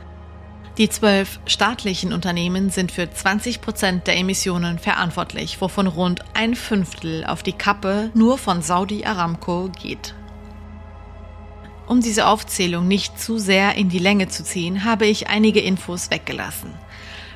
Die 0.78 0.88
zwölf 0.88 1.42
staatlichen 1.46 2.14
Unternehmen 2.14 2.70
sind 2.70 2.90
für 2.90 3.12
20 3.12 3.60
Prozent 3.60 4.08
der 4.08 4.18
Emissionen 4.18 4.80
verantwortlich, 4.80 5.60
wovon 5.60 5.88
rund 5.88 6.22
ein 6.34 6.56
Fünftel 6.56 7.26
auf 7.26 7.44
die 7.44 7.54
Kappe 7.54 8.12
nur 8.14 8.38
von 8.38 8.62
Saudi 8.62 9.04
Aramco 9.04 9.70
geht. 9.82 10.16
Um 11.86 12.02
diese 12.02 12.28
Aufzählung 12.28 12.88
nicht 12.88 13.20
zu 13.20 13.38
sehr 13.40 13.76
in 13.76 13.90
die 13.90 14.00
Länge 14.00 14.30
zu 14.30 14.44
ziehen, 14.44 14.86
habe 14.86 15.06
ich 15.06 15.28
einige 15.28 15.60
Infos 15.60 16.12
weggelassen. 16.12 16.74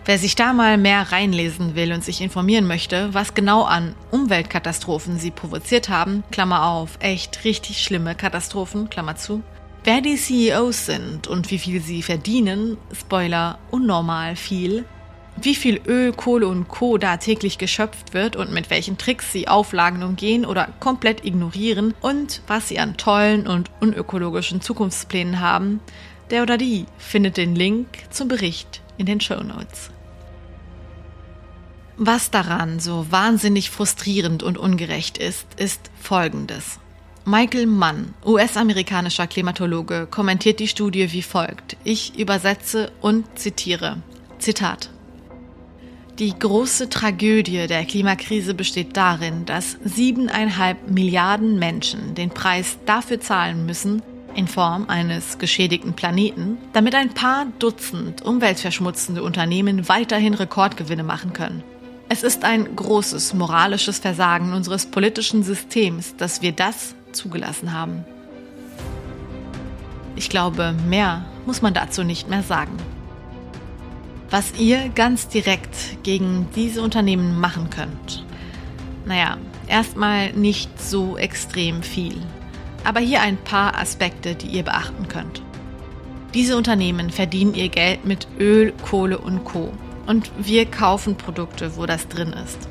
Wer 0.05 0.17
sich 0.17 0.35
da 0.35 0.53
mal 0.53 0.77
mehr 0.77 1.11
reinlesen 1.11 1.75
will 1.75 1.93
und 1.93 2.03
sich 2.03 2.21
informieren 2.21 2.67
möchte, 2.67 3.13
was 3.13 3.33
genau 3.33 3.63
an 3.63 3.95
Umweltkatastrophen 4.11 5.19
sie 5.19 5.31
provoziert 5.31 5.89
haben, 5.89 6.23
Klammer 6.31 6.65
auf, 6.65 6.97
echt 6.99 7.43
richtig 7.43 7.83
schlimme 7.83 8.15
Katastrophen, 8.15 8.89
Klammer 8.89 9.17
zu, 9.17 9.43
wer 9.83 10.01
die 10.01 10.15
CEOs 10.15 10.85
sind 10.85 11.27
und 11.27 11.51
wie 11.51 11.59
viel 11.59 11.81
sie 11.81 12.01
verdienen, 12.01 12.77
Spoiler, 12.97 13.59
unnormal 13.71 14.35
viel, 14.35 14.85
wie 15.41 15.55
viel 15.55 15.79
Öl, 15.85 16.11
Kohle 16.11 16.47
und 16.47 16.67
Co. 16.67 16.97
da 16.97 17.17
täglich 17.17 17.57
geschöpft 17.57 18.13
wird 18.13 18.35
und 18.35 18.51
mit 18.51 18.69
welchen 18.69 18.97
Tricks 18.97 19.31
sie 19.31 19.47
Auflagen 19.47 20.03
umgehen 20.03 20.45
oder 20.45 20.69
komplett 20.79 21.23
ignorieren 21.25 21.93
und 22.01 22.41
was 22.47 22.67
sie 22.67 22.79
an 22.79 22.97
tollen 22.97 23.47
und 23.47 23.69
unökologischen 23.79 24.61
Zukunftsplänen 24.61 25.39
haben, 25.39 25.79
der 26.29 26.43
oder 26.43 26.57
die 26.57 26.85
findet 26.97 27.37
den 27.37 27.55
Link 27.55 27.87
zum 28.09 28.27
Bericht 28.27 28.81
in 28.99 29.07
den 29.07 29.19
Show 29.19 29.41
Notes. 29.41 29.89
Was 31.97 32.29
daran 32.29 32.79
so 32.79 33.07
wahnsinnig 33.09 33.71
frustrierend 33.71 34.43
und 34.43 34.57
ungerecht 34.57 35.17
ist, 35.17 35.47
ist 35.57 35.89
Folgendes. 35.99 36.79
Michael 37.25 37.65
Mann, 37.65 38.13
US-amerikanischer 38.25 39.27
Klimatologe, 39.27 40.07
kommentiert 40.09 40.59
die 40.59 40.67
Studie 40.67 41.11
wie 41.11 41.21
folgt. 41.21 41.75
Ich 41.83 42.17
übersetze 42.17 42.91
und 43.01 43.25
zitiere. 43.37 43.97
Zitat. 44.37 44.89
Die 46.19 46.37
große 46.37 46.89
Tragödie 46.89 47.67
der 47.67 47.85
Klimakrise 47.85 48.53
besteht 48.53 48.97
darin, 48.97 49.45
dass 49.45 49.77
siebeneinhalb 49.83 50.89
Milliarden 50.89 51.59
Menschen 51.59 52.15
den 52.15 52.29
Preis 52.29 52.77
dafür 52.85 53.19
zahlen 53.19 53.65
müssen, 53.65 54.01
in 54.35 54.47
Form 54.47 54.89
eines 54.89 55.37
geschädigten 55.37 55.93
Planeten, 55.93 56.57
damit 56.73 56.95
ein 56.95 57.13
paar 57.13 57.47
Dutzend 57.59 58.21
umweltverschmutzende 58.23 59.23
Unternehmen 59.23 59.89
weiterhin 59.89 60.33
Rekordgewinne 60.33 61.03
machen 61.03 61.33
können. 61.33 61.63
Es 62.09 62.23
ist 62.23 62.43
ein 62.43 62.75
großes 62.75 63.33
moralisches 63.35 63.99
Versagen 63.99 64.53
unseres 64.53 64.87
politischen 64.87 65.43
Systems, 65.43 66.15
dass 66.15 66.41
wir 66.41 66.51
das 66.51 66.95
zugelassen 67.11 67.73
haben. 67.73 68.03
Ich 70.15 70.29
glaube, 70.29 70.73
mehr 70.87 71.25
muss 71.45 71.61
man 71.61 71.73
dazu 71.73 72.03
nicht 72.03 72.27
mehr 72.27 72.43
sagen. 72.43 72.75
Was 74.29 74.53
ihr 74.57 74.89
ganz 74.89 75.27
direkt 75.27 76.03
gegen 76.03 76.47
diese 76.55 76.81
Unternehmen 76.81 77.39
machen 77.39 77.69
könnt. 77.69 78.25
Naja, 79.05 79.37
erstmal 79.67 80.33
nicht 80.33 80.81
so 80.81 81.17
extrem 81.17 81.83
viel. 81.83 82.17
Aber 82.83 82.99
hier 82.99 83.21
ein 83.21 83.37
paar 83.37 83.77
Aspekte, 83.77 84.35
die 84.35 84.47
ihr 84.47 84.63
beachten 84.63 85.07
könnt. 85.07 85.41
Diese 86.33 86.55
Unternehmen 86.55 87.09
verdienen 87.09 87.55
ihr 87.55 87.69
Geld 87.69 88.05
mit 88.05 88.27
Öl, 88.39 88.73
Kohle 88.87 89.17
und 89.17 89.43
Co. 89.45 89.71
Und 90.05 90.31
wir 90.37 90.65
kaufen 90.65 91.15
Produkte, 91.15 91.75
wo 91.75 91.85
das 91.85 92.07
drin 92.07 92.33
ist. 92.33 92.69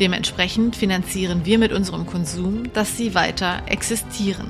Dementsprechend 0.00 0.76
finanzieren 0.76 1.44
wir 1.44 1.58
mit 1.58 1.72
unserem 1.72 2.06
Konsum, 2.06 2.72
dass 2.72 2.96
sie 2.96 3.14
weiter 3.14 3.62
existieren. 3.66 4.48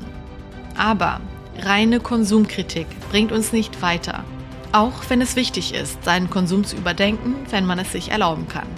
Aber 0.77 1.21
reine 1.59 2.01
Konsumkritik 2.01 2.87
bringt 3.11 3.33
uns 3.33 3.53
nicht 3.53 3.83
weiter. 3.83 4.25
Auch 4.73 5.09
wenn 5.09 5.21
es 5.21 5.37
wichtig 5.37 5.75
ist, 5.75 6.03
seinen 6.05 6.31
Konsum 6.31 6.65
zu 6.65 6.77
überdenken, 6.77 7.35
wenn 7.51 7.67
man 7.67 7.79
es 7.79 7.93
sich 7.93 8.11
erlauben 8.11 8.49
kann. 8.49 8.69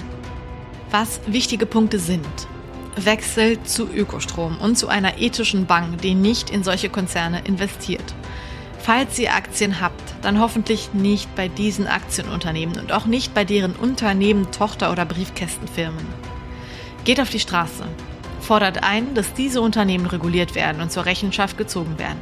Was 0.91 1.21
wichtige 1.27 1.67
Punkte 1.67 1.99
sind, 1.99 2.27
wechselt 2.97 3.69
zu 3.69 3.89
Ökostrom 3.89 4.59
und 4.59 4.77
zu 4.77 4.89
einer 4.89 5.19
ethischen 5.19 5.67
Bank, 5.67 6.01
die 6.03 6.15
nicht 6.15 6.51
in 6.51 6.63
solche 6.63 6.89
Konzerne 6.89 7.43
investiert. 7.45 8.15
Falls 8.79 9.19
ihr 9.19 9.35
Aktien 9.35 9.81
habt, 9.81 10.03
dann 10.23 10.41
hoffentlich 10.41 10.93
nicht 10.93 11.35
bei 11.35 11.49
diesen 11.49 11.87
Aktienunternehmen 11.87 12.79
und 12.79 12.93
auch 12.93 13.07
nicht 13.07 13.33
bei 13.33 13.45
deren 13.45 13.75
Unternehmen, 13.75 14.51
Tochter- 14.53 14.93
oder 14.93 15.07
Briefkästenfirmen. 15.07 16.05
Geht 17.05 17.21
auf 17.21 17.31
die 17.31 17.41
Straße, 17.41 17.85
fordert 18.41 18.83
ein, 18.83 19.15
dass 19.15 19.33
diese 19.33 19.61
Unternehmen 19.61 20.07
reguliert 20.07 20.55
werden 20.55 20.83
und 20.83 20.93
zur 20.93 21.07
Rechenschaft 21.07 21.57
gezogen 21.57 21.99
werden. 21.99 22.21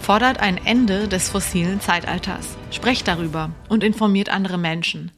Fordert 0.00 0.40
ein 0.40 0.58
Ende 0.64 1.08
des 1.08 1.30
fossilen 1.30 1.80
Zeitalters. 1.80 2.56
Sprecht 2.70 3.08
darüber 3.08 3.50
und 3.68 3.82
informiert 3.82 4.28
andere 4.28 4.58
Menschen. 4.58 5.10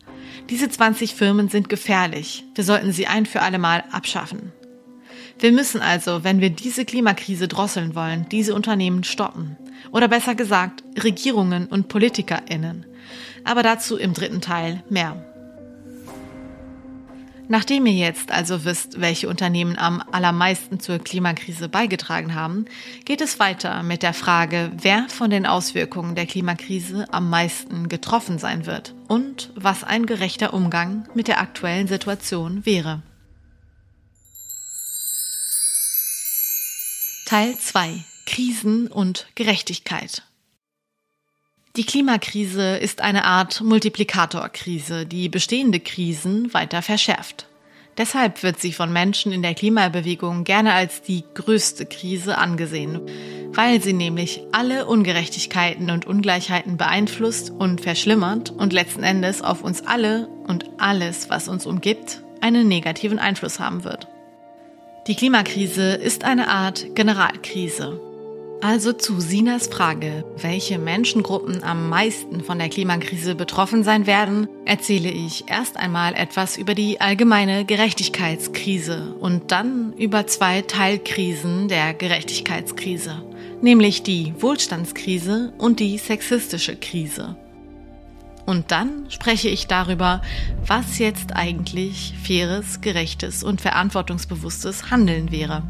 Diese 0.51 0.69
20 0.69 1.15
Firmen 1.15 1.49
sind 1.49 1.69
gefährlich. 1.69 2.45
Wir 2.55 2.65
sollten 2.65 2.93
sie 2.93 3.07
ein 3.07 3.27
für 3.27 3.43
alle 3.43 3.59
Mal 3.59 3.85
abschaffen. 3.91 4.53
Wir 5.41 5.53
müssen 5.53 5.81
also, 5.81 6.25
wenn 6.25 6.41
wir 6.41 6.51
diese 6.51 6.85
Klimakrise 6.85 7.47
drosseln 7.47 7.95
wollen, 7.95 8.29
diese 8.29 8.55
Unternehmen 8.55 9.05
stoppen. 9.05 9.57
Oder 9.93 10.09
besser 10.09 10.35
gesagt, 10.35 10.83
Regierungen 11.03 11.67
und 11.67 11.89
PolitikerInnen. 11.89 12.87
Aber 13.45 13.63
dazu 13.63 13.97
im 13.97 14.15
dritten 14.15 14.41
Teil 14.41 14.83
mehr. 14.91 15.25
Nachdem 17.51 17.87
ihr 17.87 17.95
jetzt 17.95 18.31
also 18.31 18.67
wisst, 18.67 19.01
welche 19.01 19.29
Unternehmen 19.29 19.79
am 19.79 20.03
allermeisten 20.13 20.81
zur 20.81 20.99
Klimakrise 20.99 21.71
beigetragen 21.71 22.35
haben, 22.35 22.67
geht 23.07 23.23
es 23.23 23.39
weiter 23.39 23.83
mit 23.83 24.03
der 24.03 24.13
Frage, 24.13 24.71
wer 24.77 25.09
von 25.09 25.31
den 25.31 25.47
Auswirkungen 25.47 26.15
der 26.15 26.27
Klimakrise 26.27 27.07
am 27.11 27.31
meisten 27.31 27.89
getroffen 27.89 28.39
sein 28.39 28.67
wird 28.67 28.95
und 29.07 29.51
was 29.55 29.83
ein 29.83 30.05
gerechter 30.05 30.53
Umgang 30.53 31.09
mit 31.15 31.27
der 31.27 31.41
aktuellen 31.41 31.87
Situation 31.87 32.67
wäre. 32.67 33.01
Teil 37.29 37.59
2 37.59 37.91
Krisen 38.25 38.87
und 38.87 39.27
Gerechtigkeit. 39.35 40.23
Die 41.77 41.85
Klimakrise 41.85 42.79
ist 42.79 43.03
eine 43.03 43.27
Art 43.27 43.61
Multiplikatorkrise, 43.61 45.05
die 45.05 45.29
bestehende 45.29 45.79
Krisen 45.79 46.55
weiter 46.55 46.81
verschärft. 46.81 47.47
Deshalb 47.99 48.43
wird 48.43 48.59
sie 48.61 48.73
von 48.73 48.95
Menschen 48.95 49.31
in 49.31 49.43
der 49.43 49.53
Klimabewegung 49.53 50.45
gerne 50.45 50.73
als 50.73 51.03
die 51.03 51.23
größte 51.35 51.85
Krise 51.85 52.39
angesehen, 52.39 53.03
weil 53.53 53.83
sie 53.83 53.93
nämlich 53.93 54.41
alle 54.53 54.87
Ungerechtigkeiten 54.87 55.91
und 55.91 56.07
Ungleichheiten 56.07 56.79
beeinflusst 56.79 57.51
und 57.51 57.83
verschlimmert 57.83 58.53
und 58.53 58.73
letzten 58.73 59.03
Endes 59.03 59.43
auf 59.43 59.63
uns 59.63 59.87
alle 59.87 60.29
und 60.47 60.65
alles, 60.79 61.29
was 61.29 61.49
uns 61.49 61.67
umgibt, 61.67 62.23
einen 62.41 62.69
negativen 62.69 63.19
Einfluss 63.19 63.61
haben 63.61 63.85
wird. 63.85 64.09
Die 65.09 65.15
Klimakrise 65.15 65.95
ist 65.95 66.25
eine 66.25 66.49
Art 66.49 66.95
Generalkrise. 66.95 67.99
Also 68.61 68.93
zu 68.93 69.21
Sinas 69.21 69.69
Frage, 69.69 70.23
welche 70.37 70.79
Menschengruppen 70.79 71.65
am 71.65 71.89
meisten 71.89 72.45
von 72.45 72.59
der 72.59 72.69
Klimakrise 72.69 73.35
betroffen 73.35 73.85
sein 73.85 74.07
werden, 74.07 74.49
erzähle 74.67 75.11
ich 75.11 75.49
erst 75.49 75.79
einmal 75.79 76.13
etwas 76.13 76.59
über 76.59 76.75
die 76.75 77.01
allgemeine 77.01 77.65
Gerechtigkeitskrise 77.65 79.15
und 79.19 79.51
dann 79.51 79.95
über 79.95 80.27
zwei 80.27 80.61
Teilkrisen 80.61 81.69
der 81.69 81.95
Gerechtigkeitskrise, 81.95 83.23
nämlich 83.63 84.03
die 84.03 84.35
Wohlstandskrise 84.39 85.55
und 85.57 85.81
die 85.81 85.97
sexistische 85.97 86.77
Krise. 86.77 87.35
Und 88.49 88.71
dann 88.71 89.05
spreche 89.11 89.51
ich 89.51 89.67
darüber, 89.67 90.23
was 90.65 90.99
jetzt 90.99 91.37
eigentlich 91.37 92.15
faires, 92.23 92.81
gerechtes 92.81 93.45
und 93.45 93.61
verantwortungsbewusstes 93.61 94.91
Handeln 94.91 95.31
wäre. 95.31 95.65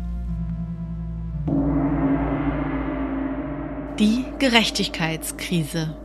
Die 3.98 4.24
Gerechtigkeitskrise. 4.38 5.96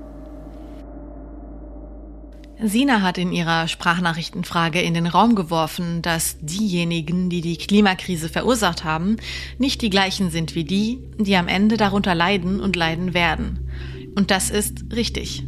Sina 2.60 3.04
hat 3.04 3.20
in 3.20 3.32
ihrer 3.32 3.68
Sprachnachrichtenfrage 3.68 4.82
in 4.82 4.96
den 4.96 5.06
Raum 5.06 5.36
geworfen, 5.36 6.02
dass 6.02 6.40
diejenigen, 6.40 7.30
die 7.30 7.42
die 7.42 7.58
Klimakrise 7.58 8.30
verursacht 8.30 8.84
haben, 8.84 9.18
nicht 9.60 9.84
die 9.84 9.92
gleichen 9.92 10.32
sind 10.32 10.56
wie 10.56 10.64
die, 10.64 11.04
die 11.20 11.36
am 11.36 11.48
Ende 11.48 11.78
darunter 11.78 12.16
leiden 12.16 12.60
und 12.60 12.76
leiden 12.76 13.14
werden. 13.14 13.70
Und 14.16 14.32
das 14.32 14.50
ist 14.50 14.92
richtig. 14.92 15.44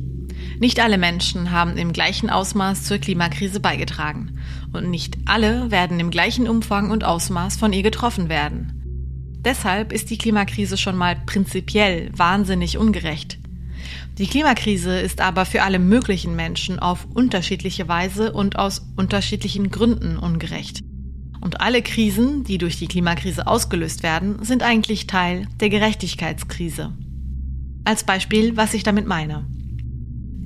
Nicht 0.59 0.79
alle 0.79 0.97
Menschen 0.97 1.51
haben 1.51 1.77
im 1.77 1.91
gleichen 1.91 2.29
Ausmaß 2.29 2.83
zur 2.83 2.97
Klimakrise 2.97 3.59
beigetragen 3.59 4.39
und 4.71 4.89
nicht 4.89 5.17
alle 5.25 5.69
werden 5.69 5.99
im 5.99 6.11
gleichen 6.11 6.47
Umfang 6.47 6.91
und 6.91 7.03
Ausmaß 7.03 7.57
von 7.57 7.73
ihr 7.73 7.83
getroffen 7.83 8.29
werden. 8.29 8.81
Deshalb 9.43 9.91
ist 9.91 10.09
die 10.09 10.17
Klimakrise 10.17 10.77
schon 10.77 10.95
mal 10.95 11.15
prinzipiell 11.25 12.09
wahnsinnig 12.15 12.77
ungerecht. 12.77 13.37
Die 14.17 14.27
Klimakrise 14.27 14.97
ist 14.97 15.21
aber 15.21 15.45
für 15.45 15.61
alle 15.61 15.77
möglichen 15.77 16.35
Menschen 16.35 16.79
auf 16.79 17.05
unterschiedliche 17.13 17.87
Weise 17.87 18.31
und 18.31 18.57
aus 18.57 18.87
unterschiedlichen 18.95 19.69
Gründen 19.69 20.17
ungerecht. 20.17 20.81
Und 21.41 21.61
alle 21.61 21.83
Krisen, 21.83 22.43
die 22.43 22.57
durch 22.57 22.79
die 22.79 22.87
Klimakrise 22.87 23.45
ausgelöst 23.45 24.01
werden, 24.01 24.43
sind 24.43 24.63
eigentlich 24.63 25.05
Teil 25.05 25.47
der 25.59 25.69
Gerechtigkeitskrise. 25.69 26.93
Als 27.83 28.03
Beispiel, 28.03 28.57
was 28.57 28.73
ich 28.73 28.81
damit 28.81 29.05
meine. 29.05 29.45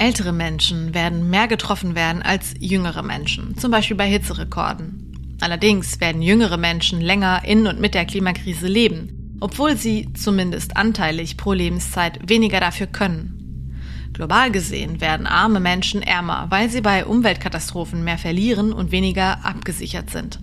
Ältere 0.01 0.31
Menschen 0.31 0.93
werden 0.93 1.29
mehr 1.29 1.49
getroffen 1.49 1.93
werden 1.93 2.21
als 2.21 2.53
jüngere 2.57 3.03
Menschen, 3.03 3.57
zum 3.57 3.69
Beispiel 3.69 3.97
bei 3.97 4.09
Hitzerekorden. 4.09 5.37
Allerdings 5.41 5.99
werden 5.99 6.21
jüngere 6.21 6.55
Menschen 6.55 7.01
länger 7.01 7.43
in 7.43 7.67
und 7.67 7.81
mit 7.81 7.93
der 7.93 8.05
Klimakrise 8.05 8.67
leben, 8.67 9.37
obwohl 9.41 9.75
sie 9.75 10.07
zumindest 10.13 10.77
anteilig 10.77 11.35
pro 11.35 11.51
Lebenszeit 11.51 12.29
weniger 12.29 12.61
dafür 12.61 12.87
können. 12.87 13.75
Global 14.13 14.51
gesehen 14.51 15.01
werden 15.01 15.27
arme 15.27 15.59
Menschen 15.59 16.01
ärmer, 16.01 16.47
weil 16.49 16.69
sie 16.69 16.81
bei 16.81 17.05
Umweltkatastrophen 17.05 18.01
mehr 18.01 18.17
verlieren 18.17 18.71
und 18.71 18.91
weniger 18.93 19.45
abgesichert 19.45 20.09
sind. 20.11 20.39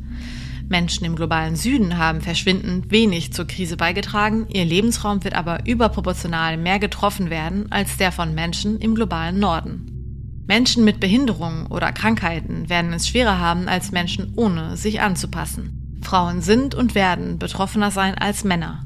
Menschen 0.68 1.05
im 1.05 1.14
globalen 1.14 1.55
Süden 1.55 1.96
haben 1.96 2.20
verschwindend 2.20 2.90
wenig 2.90 3.33
zur 3.33 3.46
Krise 3.46 3.76
beigetragen, 3.76 4.46
ihr 4.48 4.64
Lebensraum 4.64 5.22
wird 5.22 5.35
aber 5.35 5.66
überproportional 5.66 6.57
mehr 6.57 6.79
getroffen 6.79 7.31
werden 7.31 7.70
als 7.70 7.96
der 7.96 8.11
von 8.11 8.35
Menschen 8.35 8.79
im 8.81 8.94
globalen 8.94 9.38
Norden. 9.38 10.44
Menschen 10.48 10.85
mit 10.85 11.00
Behinderungen 11.00 11.66
oder 11.66 11.92
Krankheiten 11.92 12.68
werden 12.68 12.92
es 12.92 13.09
schwerer 13.09 13.38
haben 13.38 13.68
als 13.68 13.92
Menschen 13.92 14.33
ohne 14.37 14.76
sich 14.76 15.00
anzupassen. 15.00 15.98
Frauen 16.02 16.40
sind 16.40 16.74
und 16.74 16.94
werden 16.94 17.38
betroffener 17.38 17.90
sein 17.90 18.16
als 18.16 18.44
Männer. 18.44 18.85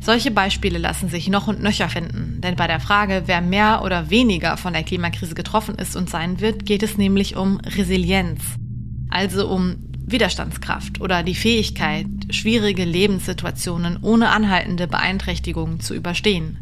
Solche 0.00 0.30
Beispiele 0.30 0.78
lassen 0.78 1.08
sich 1.08 1.28
noch 1.28 1.48
und 1.48 1.62
nöcher 1.62 1.88
finden, 1.88 2.40
denn 2.40 2.56
bei 2.56 2.66
der 2.66 2.80
Frage, 2.80 3.24
wer 3.26 3.40
mehr 3.40 3.82
oder 3.84 4.10
weniger 4.10 4.56
von 4.56 4.72
der 4.72 4.84
Klimakrise 4.84 5.34
getroffen 5.34 5.74
ist 5.74 5.96
und 5.96 6.08
sein 6.08 6.40
wird, 6.40 6.66
geht 6.66 6.82
es 6.82 6.98
nämlich 6.98 7.36
um 7.36 7.58
Resilienz, 7.58 8.40
also 9.10 9.48
um 9.48 9.87
Widerstandskraft 10.10 11.00
oder 11.00 11.22
die 11.22 11.34
Fähigkeit, 11.34 12.06
schwierige 12.30 12.84
Lebenssituationen 12.84 13.98
ohne 14.02 14.30
anhaltende 14.30 14.86
Beeinträchtigungen 14.86 15.80
zu 15.80 15.94
überstehen. 15.94 16.58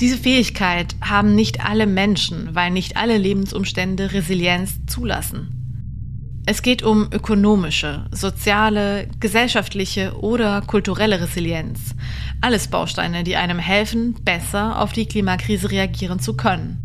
Diese 0.00 0.18
Fähigkeit 0.18 0.96
haben 1.00 1.34
nicht 1.34 1.64
alle 1.64 1.86
Menschen, 1.86 2.54
weil 2.54 2.70
nicht 2.70 2.96
alle 2.96 3.18
Lebensumstände 3.18 4.12
Resilienz 4.12 4.80
zulassen. 4.86 5.62
Es 6.44 6.62
geht 6.62 6.82
um 6.82 7.08
ökonomische, 7.12 8.06
soziale, 8.10 9.08
gesellschaftliche 9.20 10.18
oder 10.18 10.60
kulturelle 10.62 11.20
Resilienz. 11.20 11.94
Alles 12.40 12.66
Bausteine, 12.66 13.22
die 13.22 13.36
einem 13.36 13.60
helfen, 13.60 14.14
besser 14.24 14.80
auf 14.80 14.92
die 14.92 15.06
Klimakrise 15.06 15.70
reagieren 15.70 16.18
zu 16.18 16.34
können. 16.34 16.78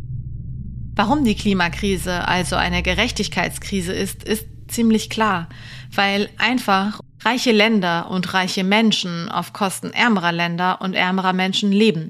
Warum 0.95 1.25
die 1.25 1.35
Klimakrise 1.35 2.27
also 2.27 2.55
eine 2.55 2.83
Gerechtigkeitskrise 2.83 3.93
ist, 3.93 4.23
ist 4.23 4.45
ziemlich 4.67 5.09
klar, 5.09 5.49
weil 5.93 6.29
einfach 6.37 7.01
reiche 7.23 7.51
Länder 7.51 8.09
und 8.09 8.33
reiche 8.33 8.63
Menschen 8.63 9.29
auf 9.29 9.53
Kosten 9.53 9.91
ärmerer 9.91 10.31
Länder 10.31 10.81
und 10.81 10.93
ärmerer 10.93 11.33
Menschen 11.33 11.71
leben. 11.71 12.09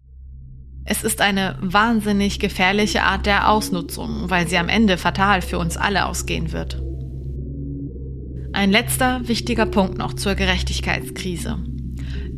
Es 0.86 1.04
ist 1.04 1.22
eine 1.22 1.58
wahnsinnig 1.60 2.40
gefährliche 2.40 3.04
Art 3.04 3.26
der 3.26 3.50
Ausnutzung, 3.50 4.30
weil 4.30 4.48
sie 4.48 4.58
am 4.58 4.70
Ende 4.70 4.98
fatal 4.98 5.42
für 5.42 5.60
uns 5.60 5.76
alle 5.76 6.06
ausgehen 6.06 6.54
wird. 6.54 6.82
Ein 8.54 8.72
letzter 8.72 9.28
wichtiger 9.28 9.66
Punkt 9.66 9.98
noch 9.98 10.14
zur 10.14 10.36
Gerechtigkeitskrise. 10.36 11.58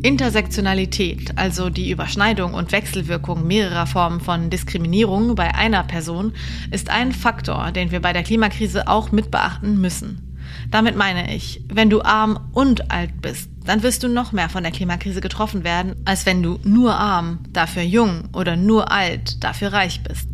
Intersektionalität, 0.02 1.38
also 1.38 1.70
die 1.70 1.92
Überschneidung 1.92 2.54
und 2.54 2.72
Wechselwirkung 2.72 3.46
mehrerer 3.46 3.86
Formen 3.86 4.22
von 4.22 4.50
Diskriminierung 4.50 5.36
bei 5.36 5.54
einer 5.54 5.84
Person, 5.84 6.34
ist 6.72 6.90
ein 6.90 7.12
Faktor, 7.12 7.72
den 7.72 7.92
wir 7.92 8.00
bei 8.00 8.14
der 8.14 8.24
Klimakrise 8.24 8.88
auch 8.88 9.12
mit 9.12 9.30
beachten 9.30 9.82
müssen. 9.82 10.38
Damit 10.72 10.96
meine 10.96 11.36
ich, 11.36 11.62
wenn 11.68 11.90
du 11.90 12.02
arm 12.02 12.50
und 12.54 12.92
alt 12.92 13.22
bist, 13.22 13.50
dann 13.66 13.84
wirst 13.84 14.04
du 14.04 14.08
noch 14.08 14.32
mehr 14.32 14.50
von 14.50 14.64
der 14.64 14.72
Klimakrise 14.72 15.20
getroffen 15.20 15.64
werden, 15.64 15.96
als 16.06 16.26
wenn 16.26 16.42
du 16.42 16.60
nur 16.64 16.96
arm, 16.96 17.40
dafür 17.50 17.84
jung 17.84 18.30
oder 18.34 18.56
nur 18.56 18.92
alt, 18.92 19.44
dafür 19.44 19.74
reich 19.74 20.02
bist. 20.04 20.28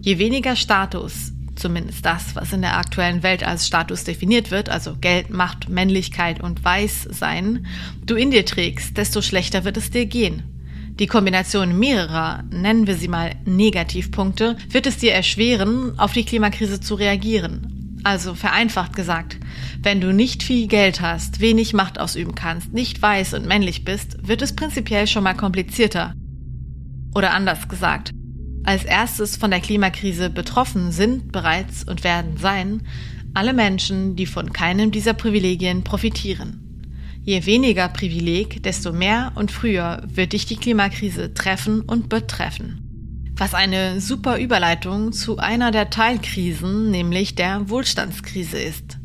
Je 0.00 0.18
weniger 0.18 0.56
Status, 0.56 1.32
zumindest 1.56 2.04
das, 2.04 2.34
was 2.34 2.52
in 2.52 2.62
der 2.62 2.76
aktuellen 2.76 3.22
Welt 3.22 3.44
als 3.44 3.66
Status 3.66 4.04
definiert 4.04 4.50
wird, 4.50 4.68
also 4.68 4.96
Geld, 5.00 5.30
Macht, 5.30 5.68
Männlichkeit 5.68 6.40
und 6.40 6.64
Weißsein, 6.64 7.66
du 8.04 8.14
in 8.14 8.30
dir 8.30 8.44
trägst, 8.44 8.96
desto 8.96 9.22
schlechter 9.22 9.64
wird 9.64 9.76
es 9.76 9.90
dir 9.90 10.06
gehen. 10.06 10.42
Die 10.98 11.06
Kombination 11.06 11.78
mehrerer, 11.78 12.44
nennen 12.50 12.86
wir 12.86 12.96
sie 12.96 13.08
mal 13.08 13.34
Negativpunkte, 13.44 14.56
wird 14.68 14.86
es 14.86 14.98
dir 14.98 15.12
erschweren, 15.12 15.98
auf 15.98 16.12
die 16.12 16.24
Klimakrise 16.24 16.80
zu 16.80 16.94
reagieren. 16.94 18.00
Also 18.04 18.34
vereinfacht 18.34 18.94
gesagt, 18.94 19.38
wenn 19.80 20.00
du 20.00 20.12
nicht 20.12 20.42
viel 20.42 20.66
Geld 20.66 21.00
hast, 21.00 21.40
wenig 21.40 21.72
Macht 21.72 21.98
ausüben 21.98 22.34
kannst, 22.34 22.72
nicht 22.72 23.00
weiß 23.00 23.34
und 23.34 23.46
männlich 23.46 23.84
bist, 23.84 24.26
wird 24.26 24.42
es 24.42 24.54
prinzipiell 24.54 25.06
schon 25.06 25.24
mal 25.24 25.34
komplizierter. 25.34 26.12
Oder 27.14 27.32
anders 27.32 27.68
gesagt, 27.68 28.10
als 28.64 28.84
erstes 28.84 29.36
von 29.36 29.50
der 29.50 29.60
Klimakrise 29.60 30.30
betroffen 30.30 30.92
sind 30.92 31.32
bereits 31.32 31.84
und 31.84 32.04
werden 32.04 32.36
sein 32.36 32.82
alle 33.34 33.52
Menschen, 33.52 34.14
die 34.16 34.26
von 34.26 34.52
keinem 34.52 34.90
dieser 34.90 35.14
Privilegien 35.14 35.84
profitieren. 35.84 36.62
Je 37.24 37.46
weniger 37.46 37.88
Privileg, 37.88 38.62
desto 38.62 38.92
mehr 38.92 39.32
und 39.36 39.50
früher 39.50 40.02
wird 40.06 40.32
dich 40.32 40.46
die 40.46 40.56
Klimakrise 40.56 41.32
treffen 41.34 41.80
und 41.80 42.08
betreffen. 42.08 43.32
Was 43.36 43.54
eine 43.54 44.00
super 44.00 44.38
Überleitung 44.38 45.12
zu 45.12 45.38
einer 45.38 45.70
der 45.70 45.88
Teilkrisen, 45.88 46.90
nämlich 46.90 47.34
der 47.34 47.68
Wohlstandskrise 47.68 48.58
ist. 48.58 48.98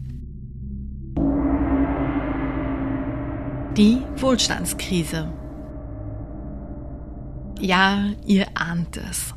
Die 3.78 4.00
Wohlstandskrise. 4.18 5.32
Ja, 7.60 8.06
ihr 8.26 8.48
ahnt 8.56 8.98
es. 8.98 9.34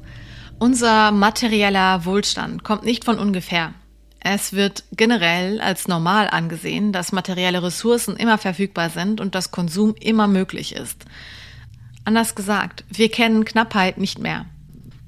Unser 0.61 1.11
materieller 1.11 2.05
Wohlstand 2.05 2.64
kommt 2.64 2.85
nicht 2.85 3.07
von 3.07 3.18
ungefähr. 3.18 3.73
Es 4.20 4.53
wird 4.53 4.85
generell 4.92 5.59
als 5.59 5.88
normal 5.88 6.29
angesehen, 6.29 6.92
dass 6.92 7.12
materielle 7.12 7.62
Ressourcen 7.62 8.14
immer 8.14 8.37
verfügbar 8.37 8.90
sind 8.90 9.23
und 9.23 9.35
dass 9.35 9.53
Konsum 9.53 9.94
immer 9.99 10.29
möglich 10.29 10.75
ist. 10.75 11.07
Anders 12.05 12.35
gesagt, 12.35 12.85
wir 12.90 13.11
kennen 13.11 13.46
Knappheit 13.46 13.96
nicht 13.96 14.18
mehr. 14.18 14.44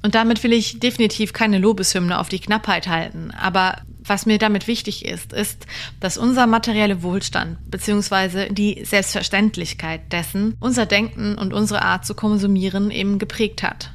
Und 0.03 0.15
damit 0.15 0.43
will 0.43 0.55
ich 0.55 0.81
definitiv 0.81 1.35
keine 1.35 1.59
Lobeshymne 1.59 2.19
auf 2.19 2.31
die 2.31 2.41
Knappheit 2.41 2.89
halten. 2.89 3.31
Aber 3.31 3.83
was 4.03 4.25
mir 4.25 4.39
damit 4.39 4.67
wichtig 4.67 5.05
ist, 5.05 5.35
ist, 5.35 5.67
dass 6.01 6.17
unser 6.17 6.47
materieller 6.47 7.03
Wohlstand 7.03 7.59
bzw. 7.71 8.49
die 8.49 8.83
Selbstverständlichkeit 8.87 10.11
dessen 10.15 10.57
unser 10.61 10.87
Denken 10.87 11.37
und 11.37 11.53
unsere 11.53 11.83
Art 11.83 12.07
zu 12.07 12.15
konsumieren 12.15 12.91
eben 12.91 13.19
geprägt 13.19 13.63
hat. 13.63 13.92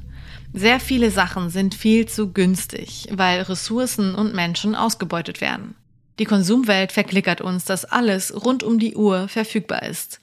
Sehr 0.54 0.80
viele 0.80 1.12
Sachen 1.12 1.50
sind 1.50 1.76
viel 1.76 2.08
zu 2.08 2.32
günstig, 2.32 3.08
weil 3.12 3.42
Ressourcen 3.42 4.16
und 4.16 4.34
Menschen 4.34 4.76
ausgebeutet 4.76 5.42
werden. 5.42 5.76
Die 6.20 6.26
Konsumwelt 6.26 6.92
verklickert 6.92 7.42
uns, 7.42 7.66
dass 7.66 7.86
alles 7.86 8.34
rund 8.44 8.64
um 8.64 8.80
die 8.80 8.96
Uhr 8.96 9.28
verfügbar 9.28 9.84
ist. 9.84 10.20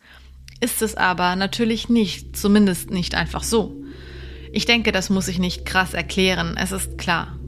Ist 0.61 0.83
es 0.83 0.97
aber 0.97 1.37
natürlich 1.37 1.89
nicht, 1.89 2.37
zumindest 2.37 2.91
nicht 2.91 3.15
einfach 3.15 3.43
so. 3.45 3.77
Ich 4.51 4.67
denke, 4.67 4.93
das 4.93 5.11
muss 5.11 5.29
ich 5.29 5.39
nicht 5.39 5.65
krass 5.67 5.95
erklären, 5.95 6.57
es 6.59 6.73
ist 6.73 6.99
klar. 6.99 7.39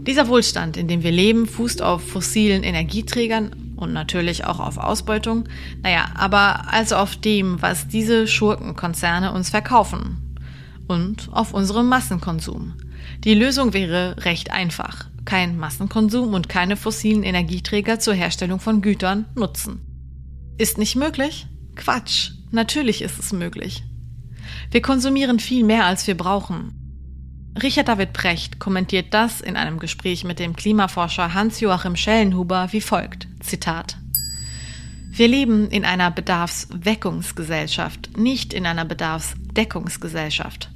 Dieser 0.00 0.28
Wohlstand, 0.28 0.76
in 0.76 0.86
dem 0.86 1.02
wir 1.02 1.10
leben, 1.10 1.46
fußt 1.46 1.82
auf 1.82 2.06
fossilen 2.06 2.62
Energieträgern 2.62 3.74
und 3.76 3.92
natürlich 3.92 4.44
auch 4.44 4.60
auf 4.60 4.78
Ausbeutung, 4.78 5.48
naja, 5.82 6.10
aber 6.14 6.72
also 6.72 6.96
auf 6.96 7.16
dem, 7.16 7.60
was 7.60 7.88
diese 7.88 8.28
Schurkenkonzerne 8.28 9.32
uns 9.32 9.50
verkaufen 9.50 10.25
und 10.88 11.28
auf 11.32 11.54
unserem 11.54 11.88
Massenkonsum. 11.88 12.74
Die 13.24 13.34
Lösung 13.34 13.72
wäre 13.72 14.24
recht 14.24 14.50
einfach. 14.50 15.08
Kein 15.24 15.58
Massenkonsum 15.58 16.34
und 16.34 16.48
keine 16.48 16.76
fossilen 16.76 17.22
Energieträger 17.22 17.98
zur 17.98 18.14
Herstellung 18.14 18.60
von 18.60 18.82
Gütern 18.82 19.26
nutzen. 19.34 19.80
Ist 20.58 20.78
nicht 20.78 20.96
möglich? 20.96 21.46
Quatsch. 21.74 22.32
Natürlich 22.50 23.02
ist 23.02 23.18
es 23.18 23.32
möglich. 23.32 23.82
Wir 24.70 24.80
konsumieren 24.80 25.40
viel 25.40 25.64
mehr, 25.64 25.86
als 25.86 26.06
wir 26.06 26.16
brauchen. 26.16 26.72
Richard 27.62 27.88
David 27.88 28.12
Precht 28.12 28.58
kommentiert 28.58 29.14
das 29.14 29.40
in 29.40 29.56
einem 29.56 29.78
Gespräch 29.78 30.24
mit 30.24 30.38
dem 30.38 30.54
Klimaforscher 30.54 31.34
Hans-Joachim 31.34 31.96
Schellenhuber 31.96 32.68
wie 32.72 32.80
folgt. 32.80 33.28
Zitat. 33.40 33.98
Wir 35.10 35.28
leben 35.28 35.70
in 35.70 35.86
einer 35.86 36.10
Bedarfsweckungsgesellschaft, 36.10 38.18
nicht 38.18 38.52
in 38.52 38.66
einer 38.66 38.84
Bedarfsdeckungsgesellschaft. 38.84 40.70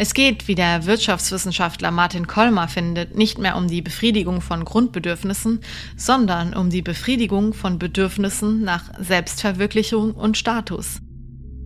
Es 0.00 0.14
geht, 0.14 0.46
wie 0.46 0.54
der 0.54 0.86
Wirtschaftswissenschaftler 0.86 1.90
Martin 1.90 2.28
Kolmer 2.28 2.68
findet, 2.68 3.16
nicht 3.16 3.38
mehr 3.38 3.56
um 3.56 3.66
die 3.66 3.82
Befriedigung 3.82 4.40
von 4.40 4.64
Grundbedürfnissen, 4.64 5.58
sondern 5.96 6.54
um 6.54 6.70
die 6.70 6.82
Befriedigung 6.82 7.52
von 7.52 7.80
Bedürfnissen 7.80 8.62
nach 8.62 8.84
Selbstverwirklichung 9.00 10.12
und 10.12 10.38
Status, 10.38 11.00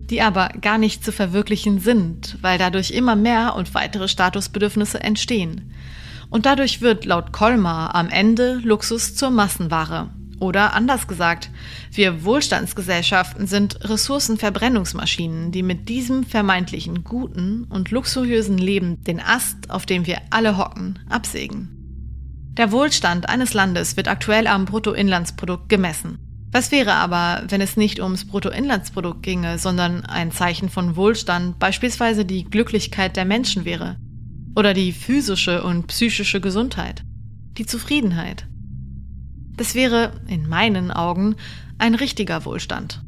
die 0.09 0.23
aber 0.23 0.49
gar 0.59 0.79
nicht 0.79 1.05
zu 1.05 1.11
verwirklichen 1.11 1.79
sind, 1.79 2.39
weil 2.41 2.57
dadurch 2.57 2.89
immer 2.89 3.15
mehr 3.15 3.53
und 3.55 3.75
weitere 3.75 4.07
Statusbedürfnisse 4.07 4.99
entstehen. 4.99 5.71
Und 6.31 6.47
dadurch 6.47 6.81
wird 6.81 7.05
laut 7.05 7.33
Kolmer 7.33 7.93
am 7.93 8.09
Ende 8.09 8.55
Luxus 8.63 9.13
zur 9.13 9.29
Massenware. 9.29 10.09
Oder 10.39 10.73
anders 10.73 11.07
gesagt, 11.07 11.49
wir 11.91 12.23
Wohlstandsgesellschaften 12.23 13.47
sind 13.47 13.87
Ressourcenverbrennungsmaschinen, 13.87 15.51
die 15.51 15.63
mit 15.63 15.89
diesem 15.89 16.23
vermeintlichen 16.23 17.03
guten 17.03 17.65
und 17.65 17.91
luxuriösen 17.91 18.57
Leben 18.57 19.03
den 19.03 19.19
Ast, 19.19 19.69
auf 19.69 19.85
dem 19.85 20.05
wir 20.05 20.17
alle 20.31 20.57
hocken, 20.57 20.99
absägen. 21.09 21.69
Der 22.57 22.71
Wohlstand 22.71 23.29
eines 23.29 23.53
Landes 23.53 23.97
wird 23.97 24.07
aktuell 24.07 24.47
am 24.47 24.65
Bruttoinlandsprodukt 24.65 25.69
gemessen. 25.69 26.19
Was 26.51 26.71
wäre 26.71 26.93
aber, 26.93 27.43
wenn 27.47 27.61
es 27.61 27.77
nicht 27.77 27.99
ums 27.99 28.27
Bruttoinlandsprodukt 28.27 29.23
ginge, 29.23 29.57
sondern 29.57 30.05
ein 30.05 30.31
Zeichen 30.31 30.69
von 30.69 30.95
Wohlstand 30.95 31.57
beispielsweise 31.57 32.25
die 32.25 32.43
Glücklichkeit 32.43 33.17
der 33.17 33.25
Menschen 33.25 33.65
wäre? 33.65 33.97
Oder 34.55 34.75
die 34.75 34.91
physische 34.91 35.63
und 35.63 35.87
psychische 35.87 36.41
Gesundheit? 36.41 37.03
Die 37.57 37.65
Zufriedenheit? 37.65 38.45
Das 39.55 39.75
wäre, 39.75 40.13
in 40.27 40.47
meinen 40.47 40.91
Augen, 40.91 41.35
ein 41.77 41.95
richtiger 41.95 42.45
Wohlstand. 42.45 43.01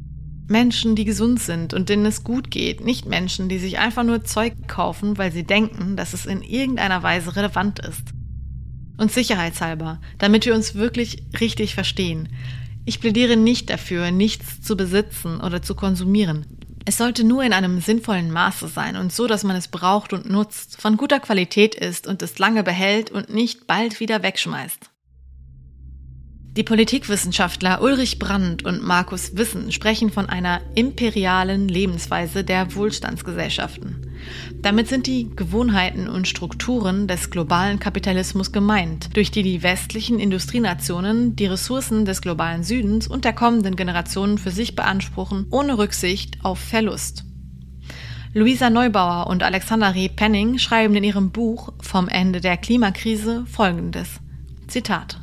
Menschen, 0.48 0.94
die 0.94 1.04
gesund 1.04 1.40
sind 1.40 1.74
und 1.74 1.88
denen 1.88 2.06
es 2.06 2.22
gut 2.22 2.50
geht, 2.50 2.84
nicht 2.84 3.06
Menschen, 3.06 3.48
die 3.48 3.58
sich 3.58 3.78
einfach 3.78 4.04
nur 4.04 4.24
Zeug 4.24 4.54
kaufen, 4.68 5.18
weil 5.18 5.32
sie 5.32 5.42
denken, 5.42 5.96
dass 5.96 6.12
es 6.12 6.24
in 6.24 6.42
irgendeiner 6.42 7.02
Weise 7.02 7.34
relevant 7.34 7.80
ist. 7.80 8.02
Und 8.96 9.10
sicherheitshalber, 9.10 10.00
damit 10.18 10.46
wir 10.46 10.54
uns 10.54 10.74
wirklich 10.74 11.24
richtig 11.40 11.74
verstehen, 11.74 12.28
ich 12.84 13.00
plädiere 13.00 13.36
nicht 13.36 13.68
dafür, 13.68 14.12
nichts 14.12 14.62
zu 14.62 14.76
besitzen 14.76 15.40
oder 15.40 15.60
zu 15.60 15.74
konsumieren. 15.74 16.46
Es 16.84 16.98
sollte 16.98 17.24
nur 17.24 17.42
in 17.42 17.52
einem 17.52 17.80
sinnvollen 17.80 18.30
Maße 18.30 18.68
sein 18.68 18.94
und 18.94 19.12
so, 19.12 19.26
dass 19.26 19.42
man 19.42 19.56
es 19.56 19.66
braucht 19.66 20.12
und 20.12 20.30
nutzt, 20.30 20.80
von 20.80 20.96
guter 20.96 21.18
Qualität 21.18 21.74
ist 21.74 22.06
und 22.06 22.22
es 22.22 22.38
lange 22.38 22.62
behält 22.62 23.10
und 23.10 23.28
nicht 23.28 23.66
bald 23.66 23.98
wieder 23.98 24.22
wegschmeißt. 24.22 24.90
Die 26.56 26.62
Politikwissenschaftler 26.62 27.82
Ulrich 27.82 28.18
Brandt 28.18 28.64
und 28.64 28.82
Markus 28.82 29.36
Wissen 29.36 29.72
sprechen 29.72 30.10
von 30.10 30.30
einer 30.30 30.62
imperialen 30.74 31.68
Lebensweise 31.68 32.44
der 32.44 32.74
Wohlstandsgesellschaften. 32.74 34.06
Damit 34.62 34.88
sind 34.88 35.06
die 35.06 35.28
Gewohnheiten 35.36 36.08
und 36.08 36.26
Strukturen 36.26 37.08
des 37.08 37.28
globalen 37.28 37.78
Kapitalismus 37.78 38.52
gemeint, 38.52 39.14
durch 39.14 39.30
die 39.30 39.42
die 39.42 39.62
westlichen 39.62 40.18
Industrienationen 40.18 41.36
die 41.36 41.44
Ressourcen 41.44 42.06
des 42.06 42.22
globalen 42.22 42.62
Südens 42.62 43.06
und 43.06 43.26
der 43.26 43.34
kommenden 43.34 43.76
Generationen 43.76 44.38
für 44.38 44.50
sich 44.50 44.74
beanspruchen, 44.74 45.48
ohne 45.50 45.76
Rücksicht 45.76 46.38
auf 46.42 46.58
Verlust. 46.58 47.24
Luisa 48.32 48.70
Neubauer 48.70 49.26
und 49.26 49.42
Alexander 49.42 49.94
Reh 49.94 50.08
Penning 50.08 50.56
schreiben 50.56 50.96
in 50.96 51.04
ihrem 51.04 51.32
Buch 51.32 51.74
Vom 51.82 52.08
Ende 52.08 52.40
der 52.40 52.56
Klimakrise 52.56 53.44
folgendes. 53.46 54.20
Zitat. 54.68 55.20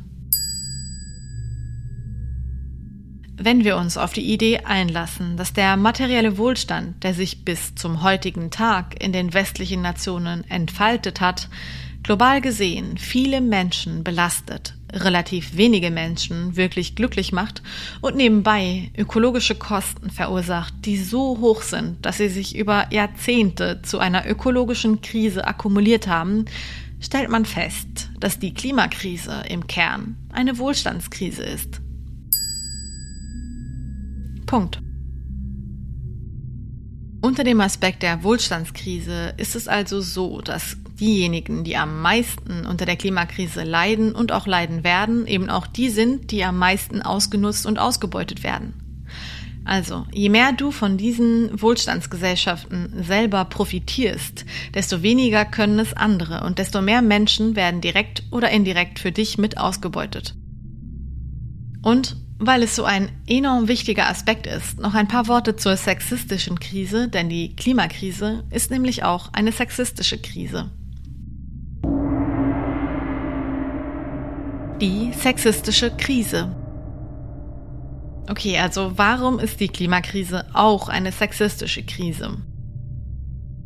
Wenn 3.36 3.64
wir 3.64 3.76
uns 3.76 3.96
auf 3.96 4.12
die 4.12 4.32
Idee 4.32 4.58
einlassen, 4.58 5.36
dass 5.36 5.52
der 5.52 5.76
materielle 5.76 6.38
Wohlstand, 6.38 7.02
der 7.02 7.14
sich 7.14 7.44
bis 7.44 7.74
zum 7.74 8.02
heutigen 8.02 8.50
Tag 8.50 9.02
in 9.02 9.12
den 9.12 9.34
westlichen 9.34 9.82
Nationen 9.82 10.48
entfaltet 10.48 11.20
hat, 11.20 11.48
global 12.04 12.40
gesehen 12.40 12.96
viele 12.96 13.40
Menschen 13.40 14.04
belastet, 14.04 14.74
relativ 14.92 15.56
wenige 15.56 15.90
Menschen 15.90 16.54
wirklich 16.56 16.94
glücklich 16.94 17.32
macht 17.32 17.60
und 18.00 18.14
nebenbei 18.14 18.92
ökologische 18.96 19.56
Kosten 19.56 20.10
verursacht, 20.10 20.72
die 20.84 20.96
so 20.96 21.40
hoch 21.40 21.62
sind, 21.62 22.06
dass 22.06 22.18
sie 22.18 22.28
sich 22.28 22.56
über 22.56 22.86
Jahrzehnte 22.92 23.82
zu 23.82 23.98
einer 23.98 24.28
ökologischen 24.28 25.00
Krise 25.00 25.44
akkumuliert 25.44 26.06
haben, 26.06 26.44
stellt 27.00 27.30
man 27.30 27.46
fest, 27.46 28.10
dass 28.20 28.38
die 28.38 28.54
Klimakrise 28.54 29.42
im 29.48 29.66
Kern 29.66 30.16
eine 30.32 30.56
Wohlstandskrise 30.58 31.42
ist. 31.42 31.80
Punkt. 34.46 34.80
Unter 37.20 37.42
dem 37.42 37.60
Aspekt 37.60 38.02
der 38.02 38.22
Wohlstandskrise 38.22 39.32
ist 39.38 39.56
es 39.56 39.66
also 39.66 40.00
so, 40.02 40.42
dass 40.42 40.76
diejenigen, 41.00 41.64
die 41.64 41.76
am 41.76 42.02
meisten 42.02 42.66
unter 42.66 42.84
der 42.84 42.96
Klimakrise 42.96 43.64
leiden 43.64 44.12
und 44.12 44.30
auch 44.30 44.46
leiden 44.46 44.84
werden, 44.84 45.26
eben 45.26 45.48
auch 45.48 45.66
die 45.66 45.88
sind, 45.88 46.30
die 46.30 46.44
am 46.44 46.58
meisten 46.58 47.02
ausgenutzt 47.02 47.66
und 47.66 47.78
ausgebeutet 47.78 48.42
werden. 48.42 48.74
Also, 49.64 50.06
je 50.12 50.28
mehr 50.28 50.52
du 50.52 50.70
von 50.70 50.98
diesen 50.98 51.60
Wohlstandsgesellschaften 51.60 53.02
selber 53.02 53.46
profitierst, 53.46 54.44
desto 54.74 55.02
weniger 55.02 55.46
können 55.46 55.78
es 55.78 55.94
andere 55.94 56.44
und 56.44 56.58
desto 56.58 56.82
mehr 56.82 57.00
Menschen 57.00 57.56
werden 57.56 57.80
direkt 57.80 58.24
oder 58.30 58.50
indirekt 58.50 58.98
für 58.98 59.10
dich 59.10 59.38
mit 59.38 59.56
ausgebeutet. 59.56 60.34
Und 61.80 62.16
weil 62.46 62.62
es 62.62 62.76
so 62.76 62.84
ein 62.84 63.10
enorm 63.26 63.68
wichtiger 63.68 64.08
Aspekt 64.08 64.46
ist, 64.46 64.78
noch 64.78 64.94
ein 64.94 65.08
paar 65.08 65.28
Worte 65.28 65.56
zur 65.56 65.76
sexistischen 65.76 66.58
Krise, 66.60 67.08
denn 67.08 67.28
die 67.28 67.54
Klimakrise 67.56 68.44
ist 68.50 68.70
nämlich 68.70 69.04
auch 69.04 69.32
eine 69.32 69.52
sexistische 69.52 70.18
Krise. 70.18 70.70
Die 74.80 75.12
sexistische 75.12 75.90
Krise. 75.96 76.54
Okay, 78.28 78.58
also 78.58 78.92
warum 78.96 79.38
ist 79.38 79.60
die 79.60 79.68
Klimakrise 79.68 80.46
auch 80.54 80.88
eine 80.88 81.12
sexistische 81.12 81.84
Krise? 81.84 82.38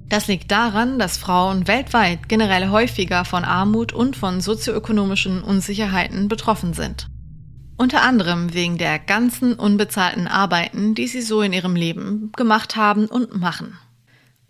Das 0.09 0.27
liegt 0.27 0.51
daran, 0.51 0.99
dass 0.99 1.19
Frauen 1.19 1.69
weltweit 1.69 2.29
generell 2.29 2.71
häufiger 2.71 3.25
von 3.25 3.45
Armut 3.45 3.93
und 3.93 4.17
von 4.17 4.41
sozioökonomischen 4.41 5.43
Unsicherheiten 5.43 6.29
betroffen 6.29 6.73
sind. 6.73 7.09
Unter 7.81 8.03
anderem 8.03 8.55
wegen 8.55 8.77
der 8.77 8.99
ganzen 8.99 9.55
unbezahlten 9.55 10.27
Arbeiten, 10.27 10.97
die 10.97 11.07
sie 11.07 11.23
so 11.23 11.43
in 11.43 11.53
ihrem 11.53 11.77
Leben 11.77 12.33
gemacht 12.37 12.75
haben 12.75 13.07
und 13.07 13.39
machen. 13.39 13.79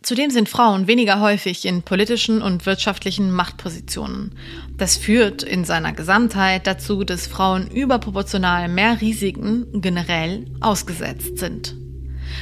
Zudem 0.00 0.30
sind 0.30 0.48
Frauen 0.48 0.86
weniger 0.86 1.20
häufig 1.20 1.66
in 1.66 1.82
politischen 1.82 2.40
und 2.40 2.64
wirtschaftlichen 2.64 3.30
Machtpositionen. 3.30 4.32
Das 4.78 4.96
führt 4.96 5.42
in 5.42 5.66
seiner 5.66 5.92
Gesamtheit 5.92 6.66
dazu, 6.66 7.04
dass 7.04 7.26
Frauen 7.26 7.70
überproportional 7.70 8.66
mehr 8.68 8.98
Risiken 9.02 9.66
generell 9.82 10.46
ausgesetzt 10.60 11.36
sind. 11.36 11.74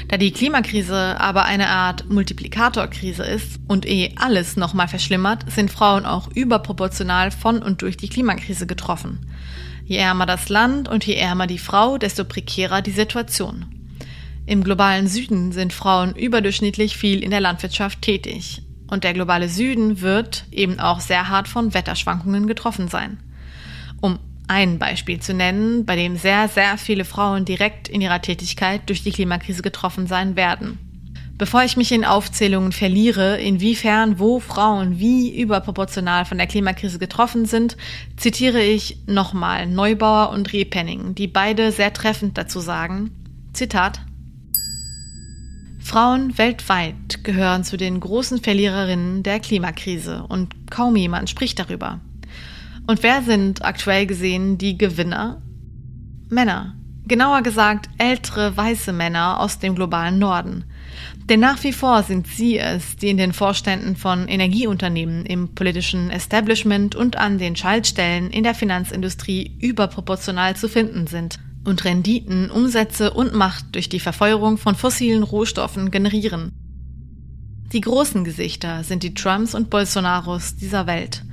Da 0.07 0.19
die 0.19 0.31
Klimakrise 0.31 1.19
aber 1.19 1.47
eine 1.47 1.69
Art 1.69 2.09
Multiplikatorkrise 2.09 3.25
ist 3.25 3.59
und 3.67 3.87
eh 3.87 4.13
alles 4.15 4.57
nochmal 4.57 4.87
verschlimmert, 4.87 5.51
sind 5.51 5.73
Frauen 5.73 6.07
auch 6.07 6.29
überproportional 6.33 7.33
von 7.33 7.61
und 7.61 7.83
durch 7.83 7.97
die 7.97 8.09
Klimakrise 8.09 8.69
getroffen. 8.69 9.27
Je 9.87 9.99
ärmer 9.99 10.27
das 10.27 10.49
Land 10.49 10.89
und 10.89 11.07
je 11.07 11.15
ärmer 11.15 11.47
die 11.47 11.59
Frau, 11.59 11.97
desto 11.97 12.25
prekärer 12.25 12.83
die 12.83 12.91
Situation. 12.91 13.67
Im 14.45 14.65
globalen 14.65 15.07
Süden 15.07 15.53
sind 15.53 15.73
Frauen 15.73 16.15
überdurchschnittlich 16.15 16.97
viel 16.97 17.23
in 17.23 17.31
der 17.31 17.41
Landwirtschaft 17.41 18.03
tätig. 18.03 18.63
Und 18.89 19.05
der 19.05 19.15
globale 19.15 19.49
Süden 19.49 20.01
wird 20.01 20.45
eben 20.51 20.81
auch 20.81 21.01
sehr 21.01 21.29
hart 21.29 21.47
von 21.49 21.73
Wetterschwankungen 21.73 22.49
getroffen 22.49 22.89
sein. 22.89 23.19
Um 24.01 24.19
ein 24.49 24.79
Beispiel 24.79 25.21
zu 25.21 25.35
nennen, 25.35 25.85
bei 25.85 25.97
dem 25.97 26.17
sehr, 26.17 26.49
sehr 26.49 26.79
viele 26.79 27.05
Frauen 27.05 27.45
direkt 27.45 27.89
in 27.89 28.01
ihrer 28.01 28.23
Tätigkeit 28.23 28.89
durch 28.89 29.03
die 29.03 29.13
Klimakrise 29.13 29.63
getroffen 29.63 30.07
sein 30.07 30.37
werden. 30.37 30.79
Bevor 31.39 31.65
ich 31.65 31.77
mich 31.77 31.93
in 31.93 32.07
Aufzählungen 32.07 32.73
verliere, 32.73 33.39
inwiefern 33.39 34.19
wo 34.19 34.41
Frauen 34.41 34.99
wie 34.99 35.39
überproportional 35.39 36.25
von 36.25 36.39
der 36.39 36.47
Klimakrise 36.47 36.99
getroffen 36.99 37.45
sind, 37.45 37.77
zitiere 38.17 38.63
ich 38.63 38.97
nochmal 39.07 39.67
Neubauer 39.67 40.31
und 40.31 40.55
Repenning, 40.55 41.15
die 41.15 41.27
beide 41.27 41.73
sehr 41.73 41.93
treffend 41.93 42.39
dazu 42.39 42.61
sagen, 42.61 43.11
Zitat, 43.53 44.01
Frauen 45.79 46.37
weltweit 46.39 47.23
gehören 47.23 47.65
zu 47.65 47.77
den 47.77 48.01
großen 48.01 48.43
Verliererinnen 48.43 49.23
der 49.23 49.39
Klimakrise 49.39 50.25
und 50.27 50.71
kaum 50.71 50.97
jemand 50.97 51.29
spricht 51.29 51.59
darüber. 51.59 52.01
Und 52.87 53.03
wer 53.03 53.23
sind 53.23 53.65
aktuell 53.65 54.07
gesehen 54.07 54.59
die 54.59 54.79
Gewinner? 54.79 55.43
Männer. 56.29 56.75
Genauer 57.07 57.43
gesagt 57.43 57.89
ältere 57.99 58.57
weiße 58.57 58.93
Männer 58.93 59.39
aus 59.39 59.59
dem 59.59 59.75
globalen 59.75 60.19
Norden. 60.19 60.65
Denn 61.29 61.41
nach 61.41 61.63
wie 61.65 61.73
vor 61.73 62.03
sind 62.03 62.27
sie 62.27 62.59
es, 62.59 62.97
die 62.97 63.09
in 63.09 63.17
den 63.17 63.33
Vorständen 63.33 63.97
von 63.97 64.29
Energieunternehmen, 64.29 65.27
im 65.27 65.55
politischen 65.55 66.11
Establishment 66.11 66.95
und 66.95 67.17
an 67.17 67.39
den 67.39 67.57
Schaltstellen 67.57 68.31
in 68.31 68.45
der 68.45 68.55
Finanzindustrie 68.55 69.57
überproportional 69.61 70.57
zu 70.57 70.69
finden 70.69 71.07
sind 71.07 71.39
und 71.65 71.85
Renditen, 71.85 72.51
Umsätze 72.51 73.13
und 73.13 73.35
Macht 73.35 73.75
durch 73.75 73.89
die 73.89 74.01
Verfeuerung 74.01 74.57
von 74.57 74.75
fossilen 74.75 75.23
Rohstoffen 75.23 75.91
generieren. 75.91 76.53
Die 77.73 77.81
großen 77.81 78.23
Gesichter 78.23 78.85
sind 78.85 79.03
die 79.03 79.15
Trumps 79.15 79.55
und 79.55 79.71
Bolsonaros 79.71 80.55
dieser 80.57 80.87
Welt. 80.87 81.25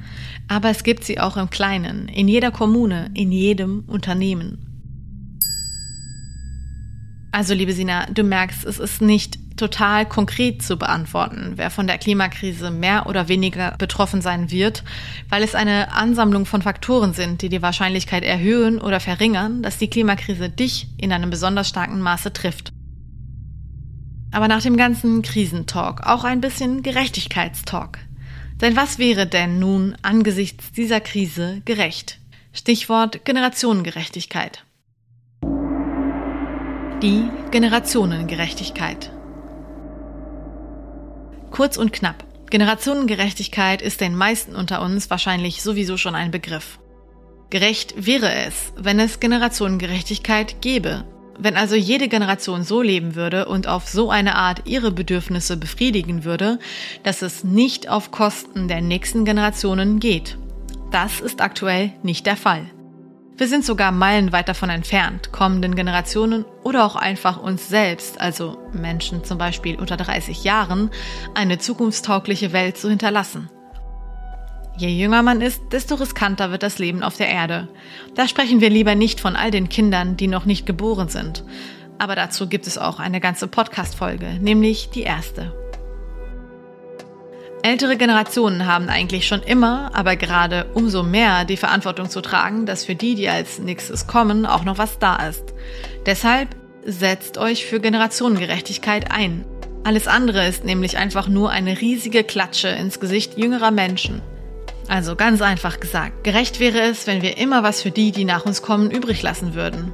Aber 0.48 0.70
es 0.70 0.84
gibt 0.84 1.04
sie 1.04 1.20
auch 1.20 1.38
im 1.38 1.50
Kleinen, 1.50 2.08
in 2.08 2.28
jeder 2.28 2.52
Kommune, 2.52 3.12
in 3.14 3.32
jedem 3.32 3.84
Unternehmen. 3.88 4.74
Also, 7.32 7.54
liebe 7.54 7.74
Sina, 7.74 8.06
du 8.08 8.24
merkst, 8.24 8.64
es 8.66 8.78
ist 8.78 9.02
nicht 9.02 9.43
total 9.64 10.06
konkret 10.06 10.62
zu 10.62 10.76
beantworten, 10.76 11.54
wer 11.56 11.70
von 11.70 11.88
der 11.88 11.98
Klimakrise 11.98 12.70
mehr 12.70 13.08
oder 13.08 13.30
weniger 13.30 13.76
betroffen 13.78 14.22
sein 14.22 14.52
wird, 14.52 14.84
weil 15.30 15.42
es 15.42 15.56
eine 15.56 15.94
Ansammlung 15.94 16.46
von 16.46 16.62
Faktoren 16.62 17.14
sind, 17.14 17.42
die 17.42 17.48
die 17.48 17.62
Wahrscheinlichkeit 17.62 18.26
erhöhen 18.26 18.82
oder 18.82 19.00
verringern, 19.00 19.64
dass 19.64 19.78
die 19.78 19.90
Klimakrise 19.90 20.50
dich 20.50 20.88
in 20.98 21.14
einem 21.14 21.30
besonders 21.30 21.70
starken 21.70 22.02
Maße 22.02 22.34
trifft. 22.34 22.74
Aber 24.32 24.50
nach 24.50 24.62
dem 24.62 24.76
ganzen 24.76 25.22
Krisentalk 25.22 26.06
auch 26.06 26.26
ein 26.26 26.42
bisschen 26.42 26.84
Gerechtigkeitstalk. 26.84 28.00
Denn 28.60 28.76
was 28.76 29.00
wäre 29.00 29.28
denn 29.28 29.60
nun 29.60 29.96
angesichts 30.02 30.74
dieser 30.74 31.00
Krise 31.00 31.62
gerecht? 31.64 32.20
Stichwort 32.52 33.24
Generationengerechtigkeit. 33.24 34.66
Die 37.02 37.30
Generationengerechtigkeit. 37.52 39.12
Kurz 41.54 41.78
und 41.78 41.94
knapp. 41.94 42.24
Generationengerechtigkeit 42.50 43.84
ist 43.84 44.02
den 44.02 44.16
meisten 44.16 44.56
unter 44.56 44.82
uns 44.82 45.12
wahrscheinlich 45.12 45.62
sowieso 45.62 45.98
schon 45.98 46.16
ein 46.16 46.32
Begriff. 46.32 46.80
Gerecht 47.52 47.94
wäre 47.96 48.34
es, 48.34 48.74
wenn 48.76 49.00
es 49.00 49.20
Generationengerechtigkeit 49.20 50.64
gäbe, 50.64 51.04
wenn 51.38 51.56
also 51.56 51.76
jede 51.76 52.08
Generation 52.08 52.64
so 52.64 52.82
leben 52.82 53.14
würde 53.14 53.46
und 53.46 53.68
auf 53.68 53.88
so 53.88 54.10
eine 54.10 54.34
Art 54.34 54.64
ihre 54.66 54.90
Bedürfnisse 54.92 55.56
befriedigen 55.56 56.24
würde, 56.24 56.58
dass 57.04 57.22
es 57.22 57.44
nicht 57.44 57.88
auf 57.88 58.10
Kosten 58.10 58.68
der 58.68 58.82
nächsten 58.82 59.24
Generationen 59.24 60.00
geht. 60.00 60.40
Das 60.90 61.22
ist 61.22 61.40
aktuell 61.40 61.94
nicht 62.02 62.26
der 62.26 62.36
Fall. 62.36 62.66
Wir 63.36 63.48
sind 63.48 63.66
sogar 63.66 63.92
meilenweit 63.92 64.48
davon 64.48 64.70
entfernt, 64.70 65.32
kommenden 65.32 65.74
Generationen 65.76 66.46
oder 66.64 66.86
auch 66.86 66.96
einfach 66.96 67.42
uns 67.42 67.68
selbst, 67.68 68.22
also 68.22 68.60
Menschen 68.74 69.24
zum 69.24 69.40
Beispiel 69.40 69.80
unter 69.80 69.98
30 69.98 70.44
Jahren, 70.44 70.92
eine 71.34 71.58
zukunftstaugliche 71.58 72.54
Welt 72.54 72.78
zu 72.78 72.90
hinterlassen. 72.90 73.50
Je 74.78 74.90
jünger 74.90 75.24
man 75.24 75.42
ist, 75.42 75.62
desto 75.72 75.96
riskanter 75.96 76.52
wird 76.52 76.62
das 76.62 76.78
Leben 76.78 77.04
auf 77.04 77.18
der 77.18 77.28
Erde. 77.28 77.70
Da 78.16 78.28
sprechen 78.28 78.62
wir 78.62 78.70
lieber 78.70 78.94
nicht 78.94 79.20
von 79.20 79.36
all 79.36 79.50
den 79.50 79.70
Kindern, 79.70 80.16
die 80.16 80.28
noch 80.28 80.46
nicht 80.46 80.66
geboren 80.66 81.10
sind. 81.10 81.44
Aber 81.98 82.16
dazu 82.16 82.48
gibt 82.48 82.68
es 82.68 82.78
auch 82.78 83.00
eine 83.00 83.20
ganze 83.20 83.48
Podcast-Folge, 83.48 84.40
nämlich 84.42 84.90
die 84.90 85.04
erste. 85.04 85.54
Ältere 87.66 87.96
Generationen 87.96 88.66
haben 88.68 88.90
eigentlich 88.90 89.26
schon 89.26 89.42
immer, 89.42 89.92
aber 89.94 90.18
gerade 90.18 90.66
umso 90.74 91.02
mehr 91.02 91.46
die 91.46 91.56
Verantwortung 91.56 92.10
zu 92.10 92.20
tragen, 92.20 92.66
dass 92.66 92.84
für 92.84 92.94
die, 92.94 93.16
die 93.16 93.30
als 93.30 93.58
nächstes 93.58 94.06
kommen, 94.06 94.46
auch 94.46 94.66
noch 94.66 94.78
was 94.78 95.00
da 95.00 95.16
ist. 95.28 95.54
Deshalb 96.06 96.50
setzt 96.86 97.38
euch 97.38 97.66
für 97.66 97.80
Generationengerechtigkeit 97.80 99.12
ein. 99.12 99.46
Alles 99.86 100.10
andere 100.10 100.46
ist 100.46 100.66
nämlich 100.66 100.98
einfach 100.98 101.30
nur 101.30 101.52
eine 101.52 101.80
riesige 101.80 102.26
Klatsche 102.26 102.68
ins 102.68 103.00
Gesicht 103.00 103.38
jüngerer 103.38 103.72
Menschen. 103.72 104.22
Also 104.90 105.16
ganz 105.16 105.42
einfach 105.42 105.80
gesagt, 105.80 106.26
gerecht 106.26 106.60
wäre 106.60 106.82
es, 106.82 107.08
wenn 107.08 107.22
wir 107.22 107.38
immer 107.38 107.64
was 107.64 107.82
für 107.82 107.92
die, 107.92 108.12
die 108.12 108.26
nach 108.26 108.46
uns 108.46 108.62
kommen, 108.62 108.92
übrig 108.92 109.22
lassen 109.22 109.54
würden. 109.54 109.94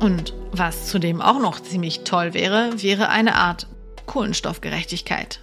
Und 0.00 0.34
was 0.50 0.88
zudem 0.88 1.22
auch 1.22 1.38
noch 1.38 1.60
ziemlich 1.60 2.00
toll 2.00 2.34
wäre, 2.34 2.70
wäre 2.82 3.08
eine 3.08 3.36
Art 3.36 3.68
Kohlenstoffgerechtigkeit 4.06 5.41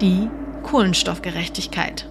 die 0.00 0.28
Kohlenstoffgerechtigkeit. 0.62 2.08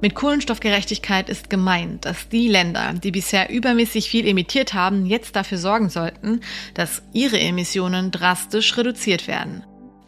Mit 0.00 0.14
Kohlenstoffgerechtigkeit 0.14 1.28
ist 1.28 1.50
gemeint, 1.50 2.06
dass 2.06 2.28
die 2.28 2.48
Länder, 2.48 2.94
die 2.94 3.10
bisher 3.10 3.50
übermäßig 3.50 4.08
viel 4.08 4.26
emittiert 4.26 4.72
haben, 4.72 5.06
jetzt 5.06 5.36
dafür 5.36 5.58
sorgen 5.58 5.90
sollten, 5.90 6.40
dass 6.74 7.02
ihre 7.12 7.38
Emissionen 7.38 8.10
drastisch 8.10 8.76
reduziert 8.76 9.28
werden. 9.28 9.62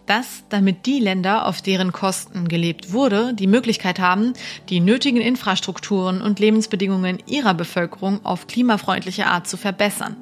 Das, 0.06 0.44
damit 0.48 0.86
die 0.86 0.98
Länder, 0.98 1.46
auf 1.46 1.62
deren 1.62 1.92
Kosten 1.92 2.48
gelebt 2.48 2.92
wurde, 2.92 3.34
die 3.34 3.46
Möglichkeit 3.46 3.98
haben, 3.98 4.32
die 4.68 4.80
nötigen 4.80 5.20
Infrastrukturen 5.20 6.22
und 6.22 6.40
Lebensbedingungen 6.40 7.22
ihrer 7.26 7.54
Bevölkerung 7.54 8.24
auf 8.24 8.46
klimafreundliche 8.46 9.26
Art 9.26 9.46
zu 9.46 9.56
verbessern. 9.56 10.16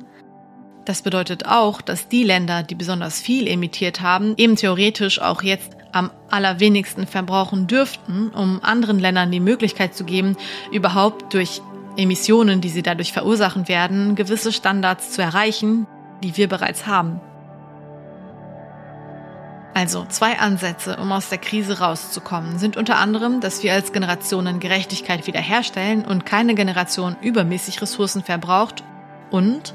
Das 0.84 1.02
bedeutet 1.02 1.46
auch, 1.46 1.80
dass 1.80 2.08
die 2.08 2.24
Länder, 2.24 2.64
die 2.64 2.74
besonders 2.74 3.20
viel 3.20 3.46
emittiert 3.46 4.00
haben, 4.00 4.34
eben 4.36 4.56
theoretisch 4.56 5.20
auch 5.20 5.42
jetzt 5.42 5.76
am 5.92 6.10
allerwenigsten 6.30 7.06
verbrauchen 7.06 7.66
dürften, 7.66 8.30
um 8.30 8.60
anderen 8.62 8.98
Ländern 8.98 9.30
die 9.30 9.40
Möglichkeit 9.40 9.94
zu 9.94 10.04
geben, 10.04 10.36
überhaupt 10.70 11.34
durch 11.34 11.60
Emissionen, 11.96 12.60
die 12.60 12.70
sie 12.70 12.82
dadurch 12.82 13.12
verursachen 13.12 13.68
werden, 13.68 14.14
gewisse 14.14 14.52
Standards 14.52 15.12
zu 15.12 15.22
erreichen, 15.22 15.86
die 16.22 16.36
wir 16.36 16.48
bereits 16.48 16.86
haben. 16.86 17.20
Also 19.74 20.04
zwei 20.08 20.38
Ansätze, 20.38 20.98
um 20.98 21.12
aus 21.12 21.30
der 21.30 21.38
Krise 21.38 21.78
rauszukommen, 21.78 22.58
sind 22.58 22.76
unter 22.76 22.98
anderem, 22.98 23.40
dass 23.40 23.62
wir 23.62 23.72
als 23.72 23.92
Generationen 23.92 24.60
Gerechtigkeit 24.60 25.26
wiederherstellen 25.26 26.04
und 26.04 26.26
keine 26.26 26.54
Generation 26.54 27.16
übermäßig 27.22 27.80
Ressourcen 27.80 28.22
verbraucht 28.22 28.84
und 29.30 29.72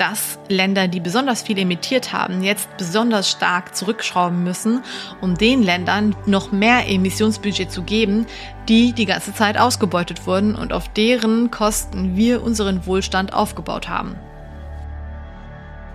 dass 0.00 0.38
Länder, 0.48 0.88
die 0.88 0.98
besonders 0.98 1.42
viel 1.42 1.58
emittiert 1.58 2.14
haben, 2.14 2.42
jetzt 2.42 2.74
besonders 2.78 3.30
stark 3.30 3.76
zurückschrauben 3.76 4.42
müssen, 4.42 4.82
um 5.20 5.36
den 5.36 5.62
Ländern 5.62 6.16
noch 6.24 6.52
mehr 6.52 6.88
Emissionsbudget 6.88 7.70
zu 7.70 7.82
geben, 7.82 8.26
die 8.66 8.94
die 8.94 9.04
ganze 9.04 9.34
Zeit 9.34 9.58
ausgebeutet 9.58 10.26
wurden 10.26 10.54
und 10.54 10.72
auf 10.72 10.88
deren 10.88 11.50
Kosten 11.50 12.16
wir 12.16 12.42
unseren 12.42 12.86
Wohlstand 12.86 13.34
aufgebaut 13.34 13.90
haben. 13.90 14.16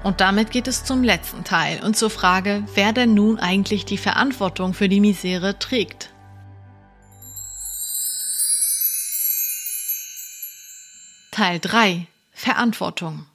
Und 0.03 0.21
damit 0.21 0.51
geht 0.51 0.67
es 0.67 0.83
zum 0.83 1.01
letzten 1.01 1.43
Teil 1.43 1.83
und 1.83 1.97
zur 1.97 2.11
Frage, 2.11 2.63
wer 2.75 2.93
denn 2.93 3.15
nun 3.15 3.39
eigentlich 3.39 3.85
die 3.85 3.97
Verantwortung 3.97 4.75
für 4.75 4.87
die 4.87 4.99
Misere 4.99 5.57
trägt. 5.57 6.11
Teil 11.31 11.59
3 11.59 12.05
Verantwortung 12.31 13.25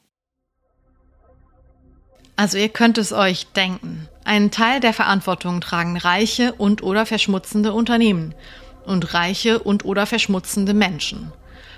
also 2.41 2.57
ihr 2.57 2.71
könnt 2.71 2.97
es 2.97 3.13
euch 3.13 3.49
denken. 3.49 4.09
Einen 4.25 4.51
Teil 4.51 4.81
der 4.81 4.95
Verantwortung 4.95 5.61
tragen 5.61 5.99
reiche 5.99 6.55
und 6.55 6.83
oder 6.83 7.05
verschmutzende 7.05 7.75
Unternehmen 7.75 8.35
und 8.87 9.13
reiche 9.13 9.59
und 9.59 9.85
oder 9.85 10.07
verschmutzende 10.07 10.73
Menschen. 10.73 11.33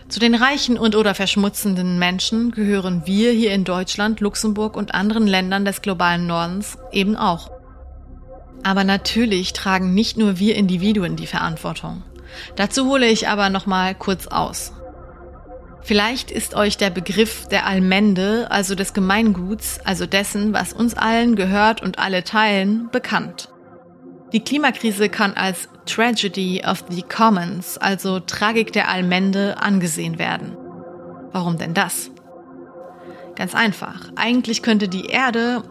Zu 0.09 0.21
den 0.21 0.37
reichen 0.37 0.79
und 0.79 0.95
oder 0.95 1.17
verschmutzenden 1.17 1.99
Menschen 1.99 2.53
gehören 2.53 3.03
wir 3.07 3.33
hier 3.33 3.53
in 3.53 3.65
Deutschland, 3.65 4.21
Luxemburg 4.21 4.77
und 4.77 4.95
anderen 4.95 5.27
Ländern 5.27 5.65
des 5.65 5.83
globalen 5.83 6.29
Nordens 6.29 6.79
eben 6.93 7.17
auch. 7.17 7.51
Aber 8.63 8.85
natürlich 8.85 9.55
tragen 9.55 9.95
nicht 9.95 10.17
nur 10.17 10.39
wir 10.39 10.55
Individuen 10.55 11.17
die 11.17 11.27
Verantwortung. 11.27 12.05
Dazu 12.55 12.87
hole 12.87 13.09
ich 13.09 13.27
aber 13.27 13.51
noch 13.51 13.67
mal 13.67 13.97
kurz 13.97 14.29
aus. 14.29 14.73
Vielleicht 15.85 16.31
ist 16.31 16.55
euch 16.55 16.77
der 16.77 16.91
Begriff 16.91 17.49
der 17.49 17.67
Allmende, 17.67 18.47
also 18.51 18.75
des 18.75 18.93
Gemeinguts, 18.93 19.81
also 19.85 20.07
dessen, 20.07 20.53
was 20.53 20.73
uns 20.73 20.95
allen 20.95 21.35
gehört 21.35 21.83
und 21.83 21.99
alle 21.99 22.23
teilen, 22.23 22.89
bekannt. 22.93 23.49
Die 24.33 24.41
Klimakrise 24.41 25.09
kann 25.09 25.35
als 25.35 25.69
Tragedy 25.85 26.63
of 26.65 26.85
the 26.89 27.03
Commons, 27.03 27.79
also 27.79 28.21
Tragik 28.21 28.73
der 28.73 28.89
Allmende, 28.89 29.61
angesehen 29.61 30.19
werden. 30.19 30.57
Warum 31.33 31.59
denn 31.59 31.75
das? 31.75 32.11
Ganz 33.35 33.55
einfach. 33.55 34.11
Eigentlich 34.15 34.63
könnte 34.63 34.89
die 34.89 35.07
Erde, 35.07 35.65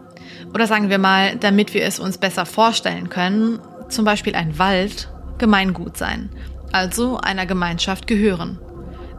oder 0.54 0.68
sagen 0.68 0.90
wir 0.90 0.98
mal, 0.98 1.38
damit 1.38 1.74
wir 1.74 1.86
es 1.86 2.00
uns 2.00 2.18
besser 2.18 2.46
vorstellen 2.46 3.10
können, 3.10 3.60
zum 3.88 4.04
Beispiel 4.04 4.36
ein 4.36 4.60
Wald, 4.60 5.10
Gemeingut 5.38 5.98
sein, 5.98 6.30
also 6.72 7.18
einer 7.18 7.46
Gemeinschaft 7.46 8.08
gehören. 8.08 8.60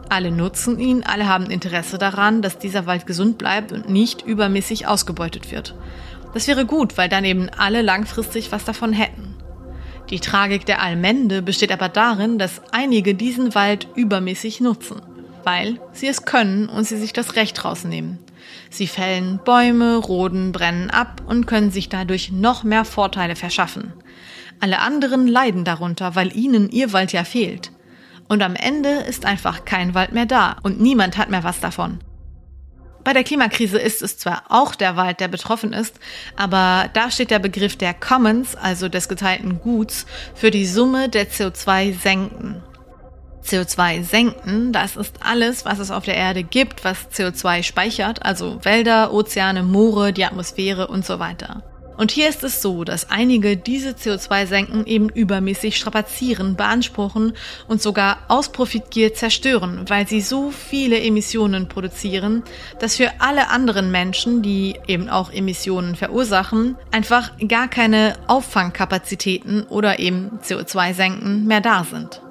Alle 0.09 0.31
nutzen 0.31 0.79
ihn, 0.79 1.03
alle 1.03 1.27
haben 1.27 1.49
Interesse 1.49 1.97
daran, 1.97 2.41
dass 2.41 2.59
dieser 2.59 2.85
Wald 2.85 3.07
gesund 3.07 3.37
bleibt 3.37 3.71
und 3.71 3.89
nicht 3.89 4.21
übermäßig 4.21 4.87
ausgebeutet 4.87 5.51
wird. 5.51 5.75
Das 6.33 6.47
wäre 6.47 6.65
gut, 6.65 6.97
weil 6.97 7.09
dann 7.09 7.25
eben 7.25 7.49
alle 7.49 7.81
langfristig 7.81 8.51
was 8.51 8.65
davon 8.65 8.93
hätten. 8.93 9.35
Die 10.09 10.19
Tragik 10.19 10.65
der 10.65 10.81
Allmende 10.81 11.41
besteht 11.41 11.71
aber 11.71 11.89
darin, 11.89 12.37
dass 12.37 12.61
einige 12.71 13.15
diesen 13.15 13.55
Wald 13.55 13.87
übermäßig 13.95 14.59
nutzen, 14.59 15.01
weil 15.43 15.79
sie 15.93 16.07
es 16.07 16.25
können 16.25 16.67
und 16.67 16.83
sie 16.83 16.97
sich 16.97 17.13
das 17.13 17.35
Recht 17.35 17.63
rausnehmen. 17.63 18.19
Sie 18.69 18.87
fällen 18.87 19.39
Bäume, 19.43 19.97
roden, 19.97 20.51
brennen 20.51 20.89
ab 20.89 21.21
und 21.27 21.45
können 21.45 21.71
sich 21.71 21.89
dadurch 21.89 22.31
noch 22.31 22.63
mehr 22.63 22.85
Vorteile 22.85 23.35
verschaffen. 23.35 23.93
Alle 24.59 24.79
anderen 24.79 25.27
leiden 25.27 25.63
darunter, 25.63 26.15
weil 26.15 26.35
ihnen 26.35 26.69
ihr 26.69 26.93
Wald 26.93 27.13
ja 27.13 27.23
fehlt. 27.23 27.71
Und 28.27 28.41
am 28.41 28.55
Ende 28.55 28.89
ist 28.89 29.25
einfach 29.25 29.65
kein 29.65 29.93
Wald 29.93 30.13
mehr 30.13 30.25
da 30.25 30.57
und 30.63 30.79
niemand 30.79 31.17
hat 31.17 31.29
mehr 31.29 31.43
was 31.43 31.59
davon. 31.59 31.99
Bei 33.03 33.11
der 33.11 33.23
Klimakrise 33.23 33.77
ist 33.79 34.01
es 34.01 34.17
zwar 34.17 34.43
auch 34.47 34.75
der 34.75 34.95
Wald, 34.95 35.19
der 35.19 35.27
betroffen 35.27 35.73
ist, 35.73 35.99
aber 36.37 36.89
da 36.93 37.11
steht 37.11 37.31
der 37.31 37.39
Begriff 37.39 37.75
der 37.75 37.93
Commons, 37.93 38.55
also 38.55 38.87
des 38.87 39.09
geteilten 39.09 39.59
Guts, 39.59 40.05
für 40.35 40.51
die 40.51 40.65
Summe 40.65 41.09
der 41.09 41.29
CO2-Senken. 41.29 42.63
CO2 43.43 44.03
senken, 44.03 44.71
das 44.71 44.95
ist 44.95 45.17
alles, 45.21 45.65
was 45.65 45.79
es 45.79 45.91
auf 45.91 46.05
der 46.05 46.15
Erde 46.15 46.43
gibt, 46.43 46.85
was 46.85 47.09
CO2 47.11 47.63
speichert, 47.63 48.25
also 48.25 48.63
Wälder, 48.63 49.13
Ozeane, 49.13 49.63
Moore, 49.63 50.13
die 50.13 50.23
Atmosphäre 50.23 50.87
und 50.87 51.05
so 51.05 51.19
weiter. 51.19 51.61
Und 52.03 52.11
hier 52.11 52.27
ist 52.27 52.43
es 52.43 52.61
so, 52.61 52.83
dass 52.83 53.11
einige 53.11 53.55
diese 53.55 53.91
CO2-Senken 53.91 54.85
eben 54.87 55.07
übermäßig 55.07 55.77
strapazieren, 55.77 56.57
beanspruchen 56.57 57.31
und 57.69 57.81
sogar 57.81 58.17
aus 58.27 58.51
Profitgier 58.51 59.13
zerstören, 59.13 59.85
weil 59.87 60.05
sie 60.05 60.19
so 60.19 60.51
viele 60.51 60.99
Emissionen 60.99 61.69
produzieren, 61.69 62.43
dass 62.79 62.97
für 62.97 63.09
alle 63.19 63.49
anderen 63.51 63.89
Menschen, 63.89 64.41
die 64.41 64.75
eben 64.85 65.07
auch 65.07 65.31
Emissionen 65.31 65.95
verursachen, 65.95 66.75
einfach 66.91 67.31
gar 67.47 67.69
keine 67.69 68.17
Auffangkapazitäten 68.27 69.63
oder 69.69 69.97
eben 69.99 70.39
CO2-Senken 70.43 71.45
mehr 71.45 71.61
da 71.61 71.85
sind. 71.85 72.22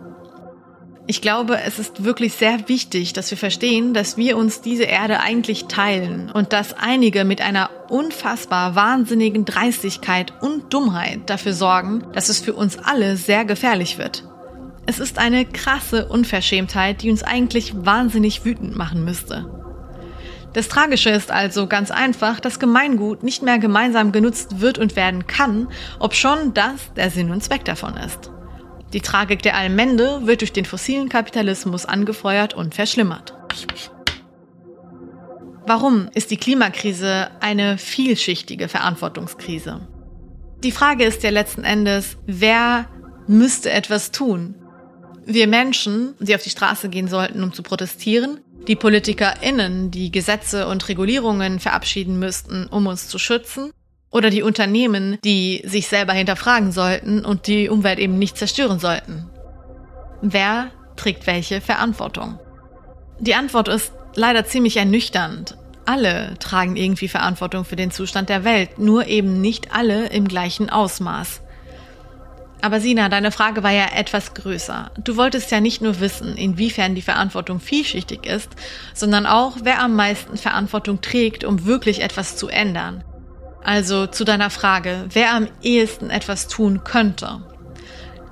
Ich 1.12 1.20
glaube, 1.20 1.60
es 1.60 1.78
ist 1.78 2.04
wirklich 2.04 2.32
sehr 2.32 2.70
wichtig, 2.70 3.12
dass 3.12 3.30
wir 3.30 3.36
verstehen, 3.36 3.92
dass 3.92 4.16
wir 4.16 4.38
uns 4.38 4.62
diese 4.62 4.84
Erde 4.84 5.20
eigentlich 5.20 5.66
teilen 5.66 6.30
und 6.30 6.54
dass 6.54 6.72
einige 6.72 7.26
mit 7.26 7.42
einer 7.42 7.68
unfassbar 7.90 8.76
wahnsinnigen 8.76 9.44
Dreistigkeit 9.44 10.32
und 10.40 10.72
Dummheit 10.72 11.28
dafür 11.28 11.52
sorgen, 11.52 12.02
dass 12.14 12.30
es 12.30 12.40
für 12.40 12.54
uns 12.54 12.78
alle 12.78 13.18
sehr 13.18 13.44
gefährlich 13.44 13.98
wird. 13.98 14.24
Es 14.86 15.00
ist 15.00 15.18
eine 15.18 15.44
krasse 15.44 16.06
Unverschämtheit, 16.08 17.02
die 17.02 17.10
uns 17.10 17.22
eigentlich 17.22 17.74
wahnsinnig 17.76 18.46
wütend 18.46 18.74
machen 18.74 19.04
müsste. 19.04 19.44
Das 20.54 20.68
Tragische 20.68 21.10
ist 21.10 21.30
also 21.30 21.66
ganz 21.66 21.90
einfach, 21.90 22.40
dass 22.40 22.58
Gemeingut 22.58 23.22
nicht 23.22 23.42
mehr 23.42 23.58
gemeinsam 23.58 24.12
genutzt 24.12 24.62
wird 24.62 24.78
und 24.78 24.96
werden 24.96 25.26
kann, 25.26 25.68
ob 25.98 26.14
schon 26.14 26.54
das 26.54 26.94
der 26.96 27.10
Sinn 27.10 27.30
und 27.30 27.44
Zweck 27.44 27.66
davon 27.66 27.98
ist. 27.98 28.30
Die 28.92 29.00
Tragik 29.00 29.42
der 29.42 29.56
Allmende 29.56 30.26
wird 30.26 30.42
durch 30.42 30.52
den 30.52 30.66
fossilen 30.66 31.08
Kapitalismus 31.08 31.86
angefeuert 31.86 32.52
und 32.52 32.74
verschlimmert. 32.74 33.34
Warum 35.66 36.10
ist 36.14 36.30
die 36.30 36.36
Klimakrise 36.36 37.30
eine 37.40 37.78
vielschichtige 37.78 38.68
Verantwortungskrise? 38.68 39.88
Die 40.62 40.72
Frage 40.72 41.04
ist 41.04 41.22
ja 41.22 41.30
letzten 41.30 41.64
Endes, 41.64 42.18
wer 42.26 42.86
müsste 43.26 43.70
etwas 43.70 44.10
tun? 44.10 44.56
Wir 45.24 45.46
Menschen, 45.46 46.14
die 46.18 46.34
auf 46.34 46.42
die 46.42 46.50
Straße 46.50 46.88
gehen 46.88 47.08
sollten, 47.08 47.42
um 47.42 47.52
zu 47.52 47.62
protestieren, 47.62 48.40
die 48.68 48.76
PolitikerInnen, 48.76 49.90
die 49.90 50.10
Gesetze 50.10 50.68
und 50.68 50.88
Regulierungen 50.88 51.60
verabschieden 51.60 52.18
müssten, 52.18 52.66
um 52.66 52.86
uns 52.86 53.08
zu 53.08 53.18
schützen, 53.18 53.72
oder 54.12 54.30
die 54.30 54.42
Unternehmen, 54.42 55.18
die 55.24 55.62
sich 55.64 55.88
selber 55.88 56.12
hinterfragen 56.12 56.70
sollten 56.70 57.24
und 57.24 57.48
die 57.48 57.68
Umwelt 57.68 57.98
eben 57.98 58.18
nicht 58.18 58.36
zerstören 58.38 58.78
sollten. 58.78 59.28
Wer 60.20 60.70
trägt 60.94 61.26
welche 61.26 61.60
Verantwortung? 61.60 62.38
Die 63.18 63.34
Antwort 63.34 63.68
ist 63.68 63.92
leider 64.14 64.44
ziemlich 64.44 64.76
ernüchternd. 64.76 65.56
Alle 65.84 66.34
tragen 66.38 66.76
irgendwie 66.76 67.08
Verantwortung 67.08 67.64
für 67.64 67.74
den 67.74 67.90
Zustand 67.90 68.28
der 68.28 68.44
Welt, 68.44 68.78
nur 68.78 69.08
eben 69.08 69.40
nicht 69.40 69.74
alle 69.74 70.06
im 70.08 70.28
gleichen 70.28 70.70
Ausmaß. 70.70 71.40
Aber 72.60 72.78
Sina, 72.78 73.08
deine 73.08 73.32
Frage 73.32 73.64
war 73.64 73.72
ja 73.72 73.86
etwas 73.96 74.34
größer. 74.34 74.92
Du 75.02 75.16
wolltest 75.16 75.50
ja 75.50 75.60
nicht 75.60 75.82
nur 75.82 75.98
wissen, 75.98 76.36
inwiefern 76.36 76.94
die 76.94 77.02
Verantwortung 77.02 77.58
vielschichtig 77.58 78.24
ist, 78.24 78.50
sondern 78.94 79.26
auch, 79.26 79.56
wer 79.64 79.80
am 79.80 79.96
meisten 79.96 80.36
Verantwortung 80.36 81.00
trägt, 81.00 81.42
um 81.42 81.64
wirklich 81.64 82.02
etwas 82.02 82.36
zu 82.36 82.46
ändern. 82.46 83.02
Also 83.64 84.06
zu 84.06 84.24
deiner 84.24 84.50
Frage, 84.50 85.04
wer 85.12 85.34
am 85.34 85.48
ehesten 85.62 86.10
etwas 86.10 86.48
tun 86.48 86.82
könnte. 86.84 87.40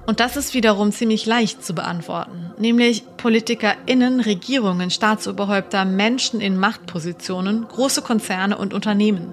Und 0.06 0.18
das 0.18 0.36
ist 0.36 0.54
wiederum 0.54 0.90
ziemlich 0.90 1.24
leicht 1.26 1.64
zu 1.64 1.72
beantworten, 1.72 2.50
nämlich 2.58 3.04
PolitikerInnen, 3.16 4.20
Regierungen, 4.20 4.90
Staatsoberhäupter, 4.90 5.84
Menschen 5.84 6.40
in 6.40 6.56
Machtpositionen, 6.56 7.68
große 7.68 8.02
Konzerne 8.02 8.58
und 8.58 8.74
Unternehmen. 8.74 9.32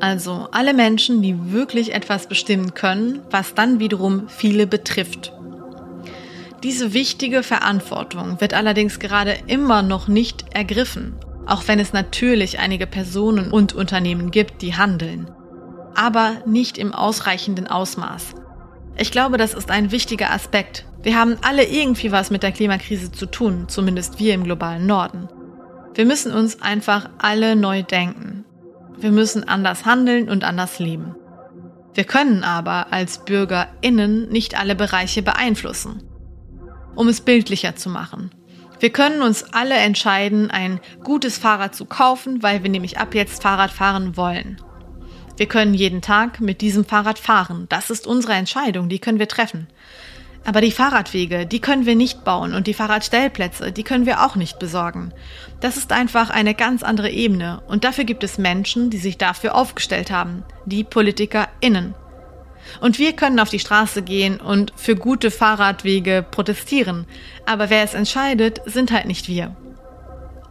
Also 0.00 0.48
alle 0.50 0.72
Menschen, 0.72 1.20
die 1.20 1.52
wirklich 1.52 1.92
etwas 1.92 2.26
bestimmen 2.26 2.72
können, 2.72 3.20
was 3.30 3.54
dann 3.54 3.80
wiederum 3.80 4.28
viele 4.28 4.66
betrifft. 4.66 5.32
Diese 6.62 6.94
wichtige 6.94 7.42
Verantwortung 7.42 8.40
wird 8.40 8.54
allerdings 8.54 8.98
gerade 8.98 9.36
immer 9.46 9.82
noch 9.82 10.08
nicht 10.08 10.46
ergriffen 10.54 11.16
auch 11.46 11.68
wenn 11.68 11.78
es 11.78 11.92
natürlich 11.92 12.58
einige 12.58 12.86
Personen 12.86 13.50
und 13.50 13.74
Unternehmen 13.74 14.30
gibt, 14.30 14.62
die 14.62 14.74
handeln. 14.74 15.30
Aber 15.94 16.36
nicht 16.46 16.78
im 16.78 16.92
ausreichenden 16.92 17.66
Ausmaß. 17.66 18.34
Ich 18.96 19.10
glaube, 19.10 19.38
das 19.38 19.54
ist 19.54 19.70
ein 19.70 19.90
wichtiger 19.90 20.30
Aspekt. 20.30 20.86
Wir 21.02 21.18
haben 21.18 21.36
alle 21.42 21.64
irgendwie 21.64 22.12
was 22.12 22.30
mit 22.30 22.42
der 22.42 22.52
Klimakrise 22.52 23.12
zu 23.12 23.26
tun, 23.26 23.64
zumindest 23.68 24.18
wir 24.18 24.34
im 24.34 24.44
globalen 24.44 24.86
Norden. 24.86 25.28
Wir 25.94 26.06
müssen 26.06 26.32
uns 26.32 26.62
einfach 26.62 27.10
alle 27.18 27.56
neu 27.56 27.82
denken. 27.82 28.44
Wir 28.96 29.10
müssen 29.10 29.46
anders 29.46 29.84
handeln 29.84 30.28
und 30.28 30.44
anders 30.44 30.78
leben. 30.78 31.14
Wir 31.94 32.04
können 32.04 32.42
aber 32.42 32.92
als 32.92 33.24
BürgerInnen 33.24 34.28
nicht 34.28 34.58
alle 34.58 34.74
Bereiche 34.74 35.22
beeinflussen. 35.22 36.02
Um 36.96 37.08
es 37.08 37.20
bildlicher 37.20 37.76
zu 37.76 37.90
machen. 37.90 38.30
Wir 38.80 38.90
können 38.90 39.22
uns 39.22 39.44
alle 39.52 39.76
entscheiden, 39.76 40.50
ein 40.50 40.80
gutes 41.02 41.38
Fahrrad 41.38 41.74
zu 41.74 41.84
kaufen, 41.84 42.42
weil 42.42 42.62
wir 42.62 42.70
nämlich 42.70 42.98
ab 42.98 43.14
jetzt 43.14 43.42
Fahrrad 43.42 43.70
fahren 43.70 44.16
wollen. 44.16 44.60
Wir 45.36 45.46
können 45.46 45.74
jeden 45.74 46.00
Tag 46.00 46.40
mit 46.40 46.60
diesem 46.60 46.84
Fahrrad 46.84 47.18
fahren. 47.18 47.66
Das 47.68 47.90
ist 47.90 48.06
unsere 48.06 48.34
Entscheidung, 48.34 48.88
die 48.88 49.00
können 49.00 49.18
wir 49.18 49.28
treffen. 49.28 49.66
Aber 50.46 50.60
die 50.60 50.70
Fahrradwege, 50.70 51.46
die 51.46 51.60
können 51.60 51.86
wir 51.86 51.96
nicht 51.96 52.22
bauen 52.22 52.54
und 52.54 52.66
die 52.66 52.74
Fahrradstellplätze, 52.74 53.72
die 53.72 53.82
können 53.82 54.04
wir 54.04 54.24
auch 54.24 54.36
nicht 54.36 54.58
besorgen. 54.58 55.12
Das 55.60 55.76
ist 55.76 55.90
einfach 55.90 56.30
eine 56.30 56.54
ganz 56.54 56.82
andere 56.82 57.10
Ebene 57.10 57.62
und 57.66 57.84
dafür 57.84 58.04
gibt 58.04 58.22
es 58.22 58.36
Menschen, 58.36 58.90
die 58.90 58.98
sich 58.98 59.16
dafür 59.16 59.54
aufgestellt 59.54 60.10
haben, 60.10 60.44
die 60.66 60.84
PolitikerInnen. 60.84 61.94
Und 62.80 62.98
wir 62.98 63.14
können 63.14 63.40
auf 63.40 63.48
die 63.48 63.58
Straße 63.58 64.02
gehen 64.02 64.38
und 64.40 64.72
für 64.76 64.96
gute 64.96 65.30
Fahrradwege 65.30 66.24
protestieren. 66.30 67.06
Aber 67.46 67.70
wer 67.70 67.82
es 67.82 67.94
entscheidet, 67.94 68.60
sind 68.66 68.92
halt 68.92 69.06
nicht 69.06 69.28
wir. 69.28 69.56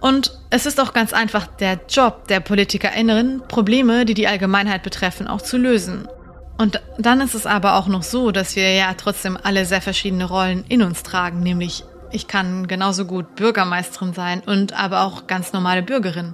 Und 0.04 0.38
es 0.50 0.66
ist 0.66 0.82
auch 0.82 0.92
ganz 0.92 1.14
einfach 1.14 1.48
der 1.48 1.80
Job 1.88 2.28
der 2.28 2.42
PolitikerInnen, 2.42 3.42
Probleme, 3.48 4.04
die 4.04 4.14
die 4.14 4.28
Allgemeinheit 4.28 4.84
betreffen, 4.84 5.30
auch 5.30 5.42
zu 5.42 5.56
lösen. 5.56 6.10
Und 6.58 6.82
dann 6.98 7.22
ist 7.22 7.36
es 7.36 7.46
aber 7.46 7.78
auch 7.78 7.88
noch 7.88 8.04
so, 8.04 8.32
dass 8.32 8.58
wir 8.58 8.70
ja 8.74 8.94
trotzdem 8.96 9.38
alle 9.42 9.64
sehr 9.64 9.80
verschiedene 9.80 10.26
Rollen 10.26 10.66
in 10.68 10.84
uns 10.84 11.04
tragen, 11.04 11.40
nämlich 11.40 11.86
ich 12.12 12.28
kann 12.28 12.68
genauso 12.68 13.06
gut 13.06 13.38
Bürgermeisterin 13.38 14.12
sein 14.12 14.42
und 14.46 14.74
aber 14.74 15.04
auch 15.04 15.26
ganz 15.26 15.54
normale 15.54 15.84
Bürgerin. 15.84 16.34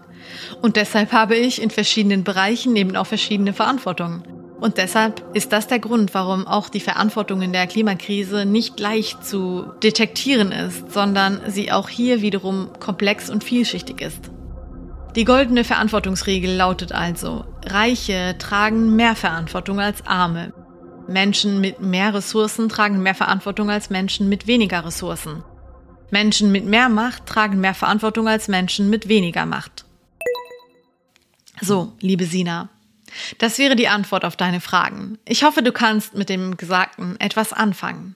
Und 0.63 0.75
deshalb 0.75 1.11
habe 1.11 1.35
ich 1.35 1.61
in 1.61 1.69
verschiedenen 1.69 2.23
Bereichen 2.23 2.75
eben 2.75 2.95
auch 2.95 3.05
verschiedene 3.05 3.53
Verantwortungen. 3.53 4.23
Und 4.59 4.77
deshalb 4.77 5.23
ist 5.33 5.53
das 5.53 5.67
der 5.67 5.79
Grund, 5.79 6.13
warum 6.13 6.45
auch 6.45 6.67
die 6.67 6.81
Verantwortung 6.81 7.41
in 7.41 7.53
der 7.53 7.67
Klimakrise 7.67 8.45
nicht 8.45 8.79
leicht 8.79 9.25
zu 9.25 9.71
detektieren 9.81 10.51
ist, 10.51 10.91
sondern 10.91 11.41
sie 11.47 11.71
auch 11.71 11.87
hier 11.87 12.21
wiederum 12.21 12.69
komplex 12.79 13.29
und 13.29 13.43
vielschichtig 13.43 14.01
ist. 14.01 14.29
Die 15.15 15.25
goldene 15.25 15.63
Verantwortungsregel 15.63 16.55
lautet 16.55 16.91
also, 16.91 17.45
Reiche 17.65 18.35
tragen 18.37 18.95
mehr 18.95 19.15
Verantwortung 19.15 19.79
als 19.79 20.05
Arme. 20.05 20.53
Menschen 21.07 21.61
mit 21.61 21.81
mehr 21.81 22.13
Ressourcen 22.13 22.69
tragen 22.69 23.01
mehr 23.01 23.15
Verantwortung 23.15 23.69
als 23.69 23.89
Menschen 23.89 24.29
mit 24.29 24.45
weniger 24.45 24.85
Ressourcen. 24.85 25.43
Menschen 26.11 26.51
mit 26.51 26.65
mehr 26.65 26.89
Macht 26.89 27.25
tragen 27.25 27.59
mehr 27.59 27.73
Verantwortung 27.73 28.27
als 28.27 28.47
Menschen 28.47 28.89
mit 28.89 29.07
weniger 29.07 29.45
Macht. 29.45 29.85
So, 31.61 31.93
liebe 31.99 32.25
Sina, 32.25 32.69
das 33.37 33.57
wäre 33.57 33.75
die 33.75 33.87
Antwort 33.87 34.25
auf 34.25 34.35
deine 34.35 34.61
Fragen. 34.61 35.17
Ich 35.25 35.43
hoffe, 35.43 35.61
du 35.63 35.71
kannst 35.71 36.15
mit 36.15 36.29
dem 36.29 36.57
Gesagten 36.57 37.19
etwas 37.19 37.53
anfangen. 37.53 38.15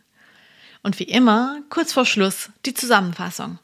Und 0.84 1.00
wie 1.00 1.04
immer, 1.04 1.60
kurz 1.70 1.94
vor 1.94 2.06
Schluss 2.06 2.50
die 2.66 2.74
Zusammenfassung. 2.74 3.60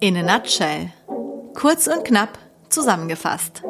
In 0.00 0.16
a 0.16 0.22
nutshell. 0.22 0.92
Kurz 1.54 1.86
und 1.86 2.04
knapp 2.04 2.38
zusammengefasst. 2.68 3.62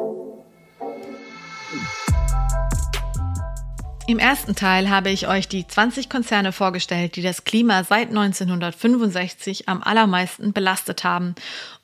Im 4.05 4.19
ersten 4.19 4.53
Teil 4.53 4.89
habe 4.89 5.11
ich 5.11 5.29
euch 5.29 5.47
die 5.47 5.65
20 5.65 6.09
Konzerne 6.09 6.51
vorgestellt, 6.51 7.15
die 7.15 7.21
das 7.21 7.45
Klima 7.45 7.85
seit 7.85 8.09
1965 8.09 9.69
am 9.69 9.81
allermeisten 9.81 10.51
belastet 10.51 11.05
haben 11.05 11.35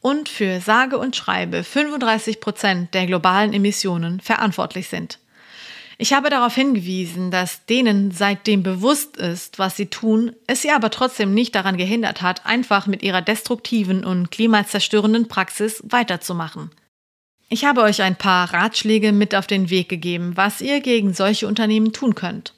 und 0.01 0.27
für 0.27 0.59
sage 0.59 0.97
und 0.97 1.15
schreibe 1.15 1.63
35 1.63 2.41
Prozent 2.41 2.93
der 2.93 3.05
globalen 3.05 3.53
Emissionen 3.53 4.19
verantwortlich 4.19 4.89
sind. 4.89 5.19
Ich 5.97 6.11
habe 6.11 6.29
darauf 6.29 6.55
hingewiesen, 6.55 7.31
dass 7.31 7.65
denen 7.65 8.11
seitdem 8.11 8.63
bewusst 8.63 9.15
ist, 9.15 9.57
was 9.57 9.77
sie 9.77 9.85
tun, 9.85 10.33
es 10.45 10.61
sie 10.61 10.71
aber 10.71 10.89
trotzdem 10.89 11.33
nicht 11.33 11.55
daran 11.55 11.77
gehindert 11.77 12.21
hat, 12.21 12.45
einfach 12.45 12.85
mit 12.85 13.01
ihrer 13.01 13.21
destruktiven 13.21 14.03
und 14.03 14.29
klimazerstörenden 14.29 15.29
Praxis 15.29 15.81
weiterzumachen. 15.87 16.69
Ich 17.51 17.65
habe 17.65 17.81
euch 17.81 18.03
ein 18.03 18.15
paar 18.15 18.53
Ratschläge 18.53 19.11
mit 19.11 19.33
auf 19.33 19.47
den 19.47 19.71
Weg 19.71 19.89
gegeben, 19.89 20.33
was 20.35 20.61
ihr 20.61 20.81
gegen 20.81 21.15
solche 21.15 21.47
Unternehmen 21.47 21.93
tun 21.93 22.13
könnt. 22.13 22.53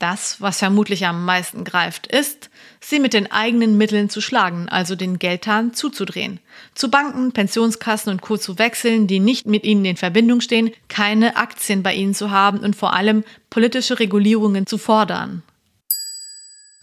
Das, 0.00 0.40
was 0.40 0.58
vermutlich 0.58 1.06
am 1.06 1.24
meisten 1.24 1.62
greift, 1.62 2.08
ist, 2.08 2.50
sie 2.80 2.98
mit 2.98 3.14
den 3.14 3.30
eigenen 3.30 3.78
Mitteln 3.78 4.10
zu 4.10 4.20
schlagen, 4.20 4.68
also 4.68 4.96
den 4.96 5.20
Geldhahn 5.20 5.74
zuzudrehen, 5.74 6.40
zu 6.74 6.90
Banken, 6.90 7.30
Pensionskassen 7.30 8.10
und 8.10 8.20
Co. 8.20 8.36
zu 8.36 8.58
wechseln, 8.58 9.06
die 9.06 9.20
nicht 9.20 9.46
mit 9.46 9.62
ihnen 9.62 9.84
in 9.84 9.96
Verbindung 9.96 10.40
stehen, 10.40 10.72
keine 10.88 11.36
Aktien 11.36 11.84
bei 11.84 11.94
ihnen 11.94 12.14
zu 12.14 12.32
haben 12.32 12.58
und 12.58 12.74
vor 12.74 12.94
allem 12.94 13.22
politische 13.48 14.00
Regulierungen 14.00 14.66
zu 14.66 14.76
fordern. 14.76 15.44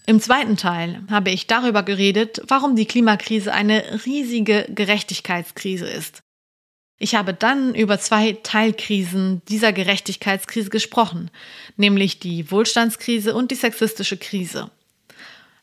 Im 0.05 0.21
zweiten 0.21 0.55
Teil 0.55 1.03
habe 1.11 1.31
ich 1.31 1.45
darüber 1.45 1.83
geredet, 1.83 2.41
warum 2.47 2.77
die 2.77 2.85
Klimakrise 2.85 3.53
eine 3.53 4.05
riesige 4.05 4.65
Gerechtigkeitskrise 4.69 5.87
ist. 5.87 6.23
Ich 7.01 7.15
habe 7.15 7.33
dann 7.33 7.73
über 7.73 7.97
zwei 7.97 8.33
Teilkrisen 8.43 9.41
dieser 9.47 9.71
Gerechtigkeitskrise 9.71 10.69
gesprochen, 10.69 11.31
nämlich 11.77 12.19
die 12.19 12.51
Wohlstandskrise 12.51 13.33
und 13.33 13.51
die 13.51 13.55
sexistische 13.55 14.17
Krise. 14.17 14.69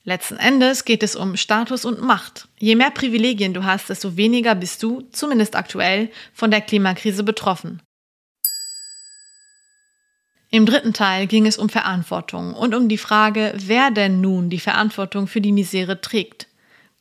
Letzten 0.02 0.36
Endes 0.36 0.86
geht 0.86 1.02
es 1.02 1.14
um 1.14 1.36
Status 1.36 1.84
und 1.84 2.00
Macht. 2.00 2.48
Je 2.58 2.74
mehr 2.74 2.90
Privilegien 2.90 3.52
du 3.52 3.64
hast, 3.64 3.90
desto 3.90 4.16
weniger 4.16 4.54
bist 4.54 4.82
du, 4.82 5.02
zumindest 5.12 5.56
aktuell, 5.56 6.10
von 6.32 6.50
der 6.50 6.62
Klimakrise 6.62 7.22
betroffen. 7.22 7.82
Im 10.50 10.64
dritten 10.64 10.94
Teil 10.94 11.26
ging 11.26 11.44
es 11.44 11.58
um 11.58 11.68
Verantwortung 11.68 12.54
und 12.54 12.74
um 12.74 12.88
die 12.88 12.98
Frage, 12.98 13.52
wer 13.56 13.90
denn 13.90 14.22
nun 14.22 14.48
die 14.48 14.60
Verantwortung 14.60 15.26
für 15.26 15.42
die 15.42 15.52
Misere 15.52 16.00
trägt. 16.00 16.46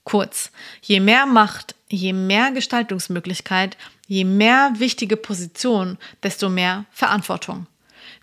Kurz, 0.03 0.51
je 0.81 0.99
mehr 0.99 1.25
Macht, 1.25 1.75
je 1.88 2.11
mehr 2.11 2.51
Gestaltungsmöglichkeit, 2.51 3.77
je 4.07 4.23
mehr 4.23 4.73
wichtige 4.77 5.17
Position, 5.17 5.97
desto 6.23 6.49
mehr 6.49 6.85
Verantwortung. 6.91 7.67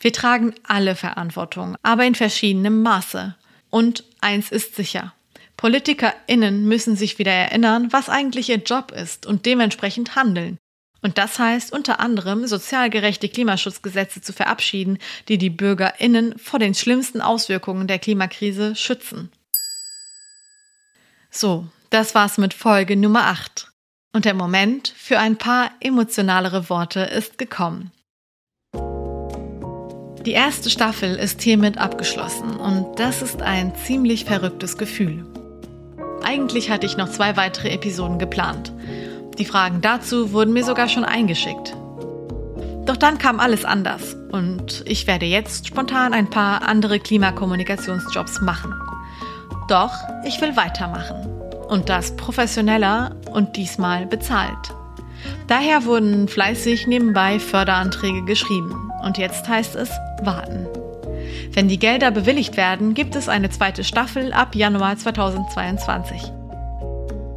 Wir 0.01 0.13
tragen 0.13 0.55
alle 0.65 0.97
Verantwortung, 0.97 1.77
aber 1.83 2.05
in 2.05 2.15
verschiedenem 2.15 2.83
Maße. 2.83 3.37
Und 3.71 4.05
eins 4.21 4.51
ist 4.51 4.75
sicher. 4.75 5.15
PolitikerInnen 5.57 6.67
müssen 6.67 6.97
sich 6.97 7.19
wieder 7.19 7.33
erinnern, 7.33 7.93
was 7.93 8.09
eigentlich 8.09 8.49
ihr 8.49 8.57
Job 8.57 8.91
ist 8.91 9.27
und 9.27 9.47
dementsprechend 9.47 10.17
handeln. 10.17 10.59
Und 11.03 11.19
das 11.19 11.39
heißt 11.39 11.73
unter 11.73 12.01
anderem, 12.01 12.47
sozial 12.47 12.91
gerechte 12.91 13.29
Klimaschutzgesetze 13.29 14.21
zu 14.21 14.33
verabschieden, 14.33 14.99
die 15.29 15.39
die 15.39 15.51
BürgerInnen 15.51 16.39
vor 16.39 16.59
den 16.59 16.75
schlimmsten 16.75 17.21
Auswirkungen 17.21 17.89
der 17.89 17.99
Klimakrise 17.99 18.77
schützen. 18.77 19.31
So, 21.31 21.67
das 21.91 22.15
war's 22.15 22.39
mit 22.39 22.55
Folge 22.55 22.97
Nummer 22.97 23.27
8. 23.27 23.72
Und 24.15 24.27
der 24.27 24.35
Moment 24.35 24.93
für 24.97 25.19
ein 25.19 25.37
paar 25.37 25.71
emotionalere 25.81 26.69
Worte 26.69 27.01
ist 27.01 27.39
gekommen. 27.39 27.91
Die 30.27 30.33
erste 30.33 30.71
Staffel 30.71 31.17
ist 31.17 31.41
hiermit 31.41 31.79
abgeschlossen 31.79 32.57
und 32.57 32.99
das 32.99 33.23
ist 33.23 33.43
ein 33.43 33.75
ziemlich 33.75 34.27
verrücktes 34.27 34.77
Gefühl. 34.77 35.27
Eigentlich 36.23 36.71
hatte 36.71 36.87
ich 36.87 36.97
noch 36.97 37.09
zwei 37.11 37.37
weitere 37.37 37.71
Episoden 37.71 38.19
geplant. 38.19 38.73
Die 39.39 39.47
Fragen 39.47 39.81
dazu 39.81 40.33
wurden 40.33 40.53
mir 40.53 40.63
sogar 40.63 40.89
schon 40.89 41.05
eingeschickt. 41.05 41.75
Doch 42.85 42.97
dann 42.97 43.19
kam 43.19 43.41
alles 43.41 43.65
anders 43.65 44.15
und 44.31 44.83
ich 44.87 45.07
werde 45.07 45.27
jetzt 45.27 45.67
spontan 45.67 46.13
ein 46.13 46.29
paar 46.29 46.63
andere 46.69 47.01
Klimakommunikationsjobs 47.01 48.43
machen. 48.43 48.75
Doch 49.69 49.93
ich 50.25 50.41
will 50.41 50.55
weitermachen. 50.55 51.32
Und 51.73 51.89
das 51.89 52.15
professioneller 52.17 53.17
und 53.33 53.57
diesmal 53.57 54.05
bezahlt. 54.05 54.75
Daher 55.49 55.87
wurden 55.87 56.29
fleißig 56.29 56.87
nebenbei 56.87 57.41
Förderanträge 57.41 58.27
geschrieben 58.27 58.91
und 59.03 59.17
jetzt 59.17 59.49
heißt 59.49 59.77
es 59.77 59.89
warten. 60.23 60.67
Wenn 61.55 61.69
die 61.69 61.79
Gelder 61.79 62.11
bewilligt 62.11 62.59
werden, 62.59 62.93
gibt 62.93 63.17
es 63.17 63.31
eine 63.31 63.49
zweite 63.49 63.85
Staffel 63.85 64.35
ab 64.35 64.55
Januar 64.55 64.99
2022. 64.99 66.21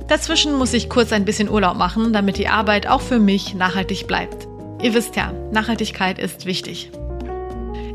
Dazwischen 0.10 0.58
muss 0.58 0.74
ich 0.74 0.90
kurz 0.90 1.14
ein 1.14 1.24
bisschen 1.24 1.50
Urlaub 1.50 1.78
machen, 1.78 2.12
damit 2.12 2.38
die 2.38 2.50
Arbeit 2.50 2.88
auch 2.88 3.02
für 3.02 3.20
mich 3.20 3.54
nachhaltig 3.54 4.06
bleibt. 4.06 4.50
Ihr 4.82 4.94
wisst 4.94 5.16
ja, 5.16 5.32
Nachhaltigkeit 5.54 6.20
ist 6.20 6.46
wichtig. 6.46 6.92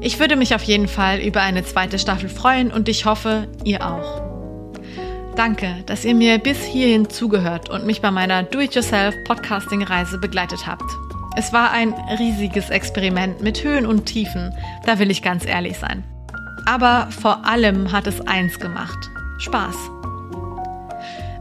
Ich 0.01 0.19
würde 0.19 0.37
mich 0.37 0.55
auf 0.55 0.63
jeden 0.63 0.89
Fall 0.89 1.19
über 1.19 1.43
eine 1.43 1.65
zweite 1.65 1.99
Staffel 1.99 2.31
freuen 2.31 2.73
und 2.73 2.89
ich 2.89 3.05
hoffe, 3.05 3.47
ihr 3.63 3.87
auch. 3.87 4.30
Danke, 5.41 5.83
dass 5.87 6.05
ihr 6.05 6.15
mir 6.15 6.37
bis 6.37 6.63
hierhin 6.63 7.09
zugehört 7.09 7.71
und 7.71 7.87
mich 7.87 8.03
bei 8.03 8.11
meiner 8.11 8.43
Do-it-yourself-Podcasting-Reise 8.43 10.19
begleitet 10.19 10.67
habt. 10.67 10.85
Es 11.35 11.51
war 11.55 11.71
ein 11.71 11.95
riesiges 12.19 12.69
Experiment 12.69 13.41
mit 13.41 13.65
Höhen 13.65 13.87
und 13.87 14.05
Tiefen, 14.05 14.53
da 14.85 14.99
will 14.99 15.11
ich 15.11 15.23
ganz 15.23 15.47
ehrlich 15.47 15.79
sein. 15.79 16.05
Aber 16.67 17.09
vor 17.11 17.47
allem 17.47 17.91
hat 17.91 18.07
es 18.07 18.21
eins 18.21 18.59
gemacht. 18.59 18.99
Spaß. 19.39 19.77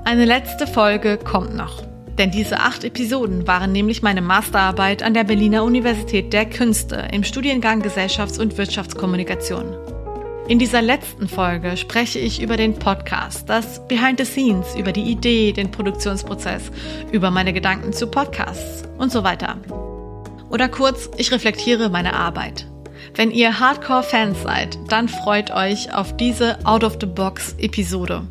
Eine 0.06 0.24
letzte 0.24 0.66
Folge 0.66 1.18
kommt 1.18 1.54
noch. 1.54 1.84
Denn 2.18 2.32
diese 2.32 2.62
acht 2.62 2.86
Episoden 2.86 3.48
waren 3.48 3.74
nämlich 3.74 4.02
meine 4.02 4.22
Masterarbeit 4.22 5.04
an 5.04 5.14
der 5.14 5.26
Berliner 5.26 5.66
Universität 5.66 6.32
der 6.32 6.46
Künste 6.46 7.10
im 7.12 7.26
Studiengang 7.26 7.82
Gesellschafts- 7.82 8.40
und 8.40 8.58
Wirtschaftskommunikation. 8.58 9.89
In 10.50 10.58
dieser 10.58 10.82
letzten 10.82 11.30
Folge 11.30 11.78
spreche 11.78 12.18
ich 12.18 12.42
über 12.42 12.58
den 12.58 12.74
Podcast, 12.74 13.48
das 13.48 13.88
Behind 13.88 14.18
the 14.18 14.26
Scenes, 14.26 14.76
über 14.76 14.92
die 14.92 15.04
Idee, 15.04 15.54
den 15.54 15.70
Produktionsprozess, 15.70 16.72
über 17.12 17.30
meine 17.30 17.54
Gedanken 17.54 17.94
zu 17.94 18.08
Podcasts 18.08 18.84
und 18.98 19.12
so 19.12 19.24
weiter. 19.24 19.58
Oder 20.50 20.68
kurz, 20.68 21.08
ich 21.18 21.32
reflektiere 21.32 21.92
meine 21.92 22.16
Arbeit. 22.16 22.66
Wenn 23.14 23.30
ihr 23.30 23.60
Hardcore-Fans 23.60 24.42
seid, 24.42 24.80
dann 24.88 25.08
freut 25.08 25.52
euch 25.52 25.94
auf 25.94 26.18
diese 26.18 26.58
Out-of-the-Box-Episode. 26.66 28.24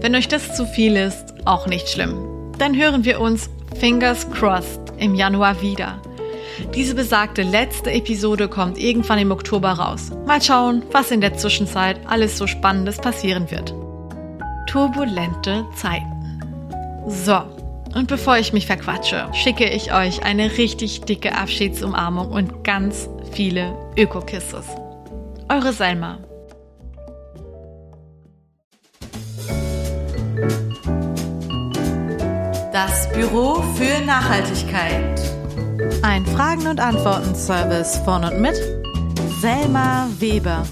Wenn 0.00 0.14
euch 0.14 0.28
das 0.28 0.54
zu 0.54 0.64
viel 0.64 0.94
ist, 0.94 1.34
auch 1.44 1.66
nicht 1.66 1.88
schlimm. 1.88 2.52
Dann 2.58 2.76
hören 2.76 3.04
wir 3.04 3.20
uns 3.20 3.50
Fingers 3.80 4.30
crossed 4.30 4.92
im 4.98 5.16
Januar 5.16 5.60
wieder. 5.60 6.00
Diese 6.74 6.94
besagte 6.94 7.42
letzte 7.42 7.90
Episode 7.90 8.48
kommt 8.48 8.78
irgendwann 8.78 9.18
im 9.18 9.30
Oktober 9.30 9.72
raus. 9.72 10.10
Mal 10.26 10.42
schauen, 10.42 10.82
was 10.92 11.10
in 11.10 11.20
der 11.20 11.34
Zwischenzeit 11.34 12.00
alles 12.06 12.38
so 12.38 12.46
Spannendes 12.46 12.98
passieren 12.98 13.50
wird. 13.50 13.74
Turbulente 14.66 15.64
Zeiten. 15.74 16.40
So, 17.08 17.42
und 17.94 18.08
bevor 18.08 18.36
ich 18.36 18.52
mich 18.52 18.66
verquatsche, 18.66 19.28
schicke 19.32 19.68
ich 19.68 19.94
euch 19.94 20.22
eine 20.22 20.58
richtig 20.58 21.02
dicke 21.02 21.34
Abschiedsumarmung 21.34 22.28
und 22.30 22.64
ganz 22.64 23.08
viele 23.32 23.74
Öko-Kisses. 23.96 24.66
Eure 25.48 25.72
Selma. 25.72 26.18
Das 32.72 33.10
Büro 33.12 33.62
für 33.76 34.04
Nachhaltigkeit. 34.04 35.18
Ein 36.02 36.26
Fragen- 36.26 36.66
und 36.66 36.80
Antworten-Service 36.80 37.98
von 38.04 38.24
und 38.24 38.40
mit 38.40 38.56
Selma 39.40 40.08
Weber. 40.18 40.64